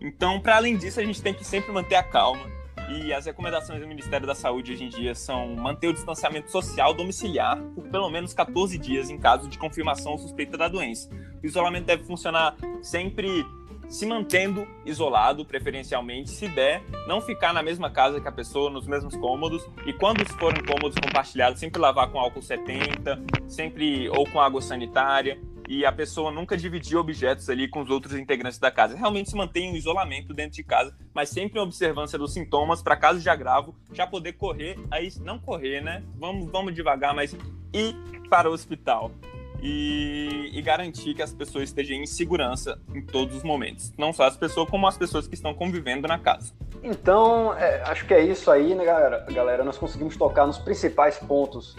Então, 0.00 0.40
para 0.40 0.56
além 0.56 0.76
disso, 0.76 1.00
a 1.00 1.04
gente 1.04 1.20
tem 1.20 1.34
que 1.34 1.44
sempre 1.44 1.72
manter 1.72 1.96
a 1.96 2.02
calma. 2.02 2.46
E 2.90 3.12
as 3.12 3.26
recomendações 3.26 3.80
do 3.80 3.86
Ministério 3.86 4.26
da 4.26 4.34
Saúde 4.34 4.72
hoje 4.72 4.84
em 4.84 4.88
dia 4.88 5.14
são 5.14 5.54
manter 5.56 5.88
o 5.88 5.92
distanciamento 5.92 6.50
social 6.50 6.94
domiciliar 6.94 7.60
por 7.74 7.86
pelo 7.88 8.08
menos 8.08 8.32
14 8.32 8.78
dias 8.78 9.10
em 9.10 9.18
caso 9.18 9.46
de 9.46 9.58
confirmação 9.58 10.12
ou 10.12 10.18
suspeita 10.18 10.56
da 10.56 10.68
doença. 10.68 11.10
O 11.42 11.46
isolamento 11.46 11.84
deve 11.84 12.04
funcionar 12.04 12.56
sempre 12.80 13.44
se 13.88 14.04
mantendo 14.06 14.66
isolado, 14.84 15.44
preferencialmente, 15.44 16.30
se 16.30 16.46
der, 16.48 16.82
não 17.06 17.20
ficar 17.20 17.52
na 17.52 17.62
mesma 17.62 17.90
casa 17.90 18.20
que 18.20 18.28
a 18.28 18.32
pessoa, 18.32 18.70
nos 18.70 18.86
mesmos 18.86 19.16
cômodos, 19.16 19.66
e 19.86 19.92
quando 19.92 20.24
forem 20.38 20.62
cômodos 20.64 20.98
compartilhados, 20.98 21.58
sempre 21.58 21.80
lavar 21.80 22.10
com 22.10 22.18
álcool 22.18 22.42
70, 22.42 23.22
sempre 23.46 24.08
ou 24.10 24.28
com 24.28 24.40
água 24.40 24.60
sanitária, 24.60 25.40
e 25.68 25.84
a 25.84 25.92
pessoa 25.92 26.30
nunca 26.30 26.56
dividir 26.56 26.96
objetos 26.96 27.48
ali 27.50 27.68
com 27.68 27.82
os 27.82 27.90
outros 27.90 28.14
integrantes 28.14 28.58
da 28.58 28.70
casa. 28.70 28.96
Realmente 28.96 29.28
se 29.28 29.36
mantém 29.36 29.70
um 29.70 29.76
isolamento 29.76 30.32
dentro 30.32 30.56
de 30.56 30.64
casa, 30.64 30.96
mas 31.12 31.28
sempre 31.28 31.58
em 31.58 31.62
observância 31.62 32.18
dos 32.18 32.32
sintomas, 32.32 32.82
para 32.82 32.96
caso 32.96 33.20
de 33.20 33.28
agravo, 33.28 33.76
já 33.92 34.06
poder 34.06 34.32
correr, 34.32 34.78
aí 34.90 35.08
não 35.20 35.38
correr, 35.38 35.82
né? 35.82 36.02
Vamos, 36.16 36.50
vamos 36.50 36.74
devagar, 36.74 37.14
mas 37.14 37.36
ir 37.72 37.94
para 38.30 38.48
o 38.48 38.52
hospital 38.52 39.12
e, 39.60 40.50
e, 40.52 40.62
garantir 40.62 41.14
que 41.14 41.22
as 41.22 41.32
pessoas 41.32 41.64
estejam 41.64 41.96
em 41.96 42.06
segurança 42.06 42.78
em 42.94 43.02
todos 43.02 43.36
os 43.36 43.42
momentos. 43.42 43.92
Não 43.98 44.12
só 44.12 44.24
as 44.24 44.36
pessoas, 44.36 44.68
como 44.68 44.86
as 44.86 44.96
pessoas 44.96 45.26
que 45.26 45.34
estão 45.34 45.52
convivendo 45.52 46.06
na 46.06 46.18
casa. 46.18 46.52
Então, 46.82 47.52
é, 47.54 47.82
acho 47.82 48.06
que 48.06 48.14
é 48.14 48.22
isso 48.22 48.50
aí, 48.50 48.74
né, 48.74 48.84
galera? 48.84 49.26
galera? 49.30 49.64
Nós 49.64 49.76
conseguimos 49.76 50.16
tocar 50.16 50.46
nos 50.46 50.58
principais 50.58 51.18
pontos 51.18 51.76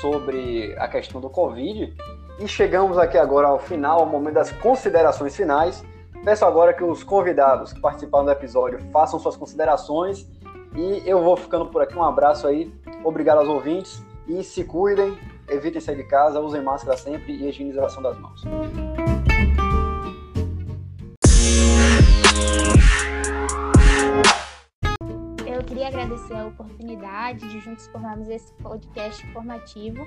sobre 0.00 0.74
a 0.78 0.88
questão 0.88 1.20
do 1.20 1.30
Covid. 1.30 1.94
E 2.40 2.48
chegamos 2.48 2.98
aqui 2.98 3.16
agora 3.16 3.48
ao 3.48 3.58
final, 3.58 4.00
ao 4.00 4.06
momento 4.06 4.34
das 4.34 4.50
considerações 4.50 5.36
finais. 5.36 5.84
Peço 6.24 6.44
agora 6.44 6.72
que 6.72 6.82
os 6.82 7.04
convidados 7.04 7.72
que 7.72 7.80
participaram 7.80 8.24
do 8.24 8.30
episódio 8.30 8.80
façam 8.92 9.18
suas 9.18 9.36
considerações. 9.36 10.26
E 10.74 11.02
eu 11.04 11.22
vou 11.22 11.36
ficando 11.36 11.66
por 11.66 11.82
aqui. 11.82 11.96
Um 11.96 12.02
abraço 12.02 12.46
aí. 12.46 12.72
Obrigado 13.04 13.38
aos 13.38 13.48
ouvintes. 13.48 14.02
E 14.26 14.42
se 14.42 14.64
cuidem 14.64 15.16
evitem 15.52 15.80
sair 15.80 15.96
de 15.96 16.04
casa, 16.04 16.40
usem 16.40 16.62
máscara 16.62 16.96
sempre 16.96 17.32
e 17.32 17.48
higienização 17.48 18.02
das 18.02 18.18
mãos. 18.18 18.42
Eu 25.46 25.62
queria 25.64 25.88
agradecer 25.88 26.34
a 26.34 26.46
oportunidade 26.46 27.48
de 27.48 27.60
juntos 27.60 27.86
formarmos 27.88 28.28
esse 28.28 28.52
podcast 28.54 29.24
informativo 29.26 30.02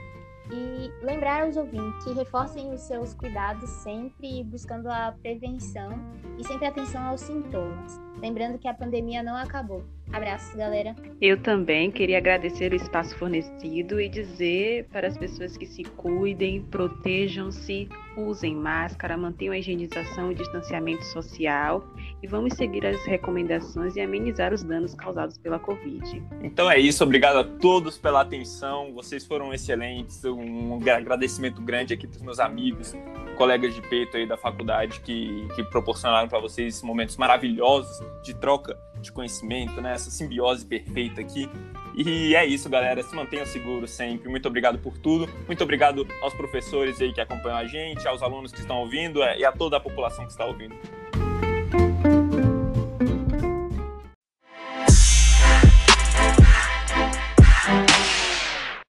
e 0.51 0.91
lembrar 1.03 1.43
aos 1.43 1.57
ouvintes 1.57 2.03
que 2.03 2.13
reforcem 2.13 2.71
os 2.71 2.81
seus 2.81 3.13
cuidados 3.13 3.69
sempre 3.69 4.43
buscando 4.43 4.87
a 4.87 5.13
prevenção 5.21 5.91
e 6.37 6.45
sempre 6.45 6.67
atenção 6.67 7.01
aos 7.03 7.21
sintomas. 7.21 7.99
Lembrando 8.19 8.59
que 8.59 8.67
a 8.67 8.73
pandemia 8.73 9.23
não 9.23 9.35
acabou. 9.35 9.83
Abraços, 10.13 10.55
galera. 10.55 10.95
Eu 11.19 11.41
também 11.41 11.91
queria 11.91 12.17
agradecer 12.17 12.71
o 12.71 12.75
espaço 12.75 13.17
fornecido 13.17 13.99
e 13.99 14.07
dizer 14.07 14.87
para 14.91 15.07
as 15.07 15.17
pessoas 15.17 15.57
que 15.57 15.65
se 15.65 15.83
cuidem, 15.83 16.61
protejam-se, 16.61 17.89
usem 18.15 18.55
máscara, 18.55 19.17
mantenham 19.17 19.53
a 19.53 19.57
higienização 19.57 20.31
e 20.31 20.35
distanciamento 20.35 21.03
social 21.05 21.83
e 22.21 22.27
vamos 22.27 22.53
seguir 22.53 22.85
as 22.85 23.03
recomendações 23.05 23.95
e 23.95 24.01
amenizar 24.01 24.53
os 24.53 24.63
danos 24.63 24.93
causados 24.95 25.37
pela 25.37 25.59
Covid. 25.59 26.23
Então 26.41 26.69
é 26.69 26.79
isso, 26.79 27.03
obrigado 27.03 27.37
a 27.37 27.43
todos 27.43 27.97
pela 27.97 28.21
atenção, 28.21 28.93
vocês 28.93 29.25
foram 29.25 29.53
excelentes, 29.53 30.23
um 30.23 30.75
agradecimento 30.75 31.61
grande 31.61 31.93
aqui 31.93 32.07
para 32.07 32.17
os 32.17 32.23
meus 32.23 32.39
amigos, 32.39 32.95
colegas 33.37 33.73
de 33.75 33.81
peito 33.81 34.15
aí 34.15 34.25
da 34.25 34.37
faculdade 34.37 35.01
que, 35.01 35.47
que 35.55 35.63
proporcionaram 35.65 36.29
para 36.29 36.39
vocês 36.39 36.81
momentos 36.81 37.17
maravilhosos 37.17 38.01
de 38.23 38.33
troca 38.33 38.77
de 39.05 39.11
conhecimento, 39.11 39.81
né? 39.81 39.93
Essa 39.93 40.11
simbiose 40.11 40.65
perfeita 40.65 41.21
aqui. 41.21 41.49
E 41.95 42.35
é 42.35 42.45
isso, 42.45 42.69
galera. 42.69 43.01
Se 43.01 43.15
mantenha 43.15 43.45
seguro 43.45 43.87
sempre. 43.87 44.27
Muito 44.27 44.47
obrigado 44.47 44.77
por 44.79 44.97
tudo. 44.97 45.29
Muito 45.47 45.63
obrigado 45.63 46.05
aos 46.21 46.33
professores 46.33 46.99
aí 47.01 47.13
que 47.13 47.21
acompanham 47.21 47.57
a 47.57 47.65
gente, 47.65 48.07
aos 48.07 48.21
alunos 48.21 48.51
que 48.51 48.59
estão 48.59 48.77
ouvindo 48.77 49.23
é, 49.23 49.39
e 49.39 49.45
a 49.45 49.51
toda 49.51 49.77
a 49.77 49.79
população 49.79 50.25
que 50.25 50.31
está 50.31 50.45
ouvindo. 50.45 50.75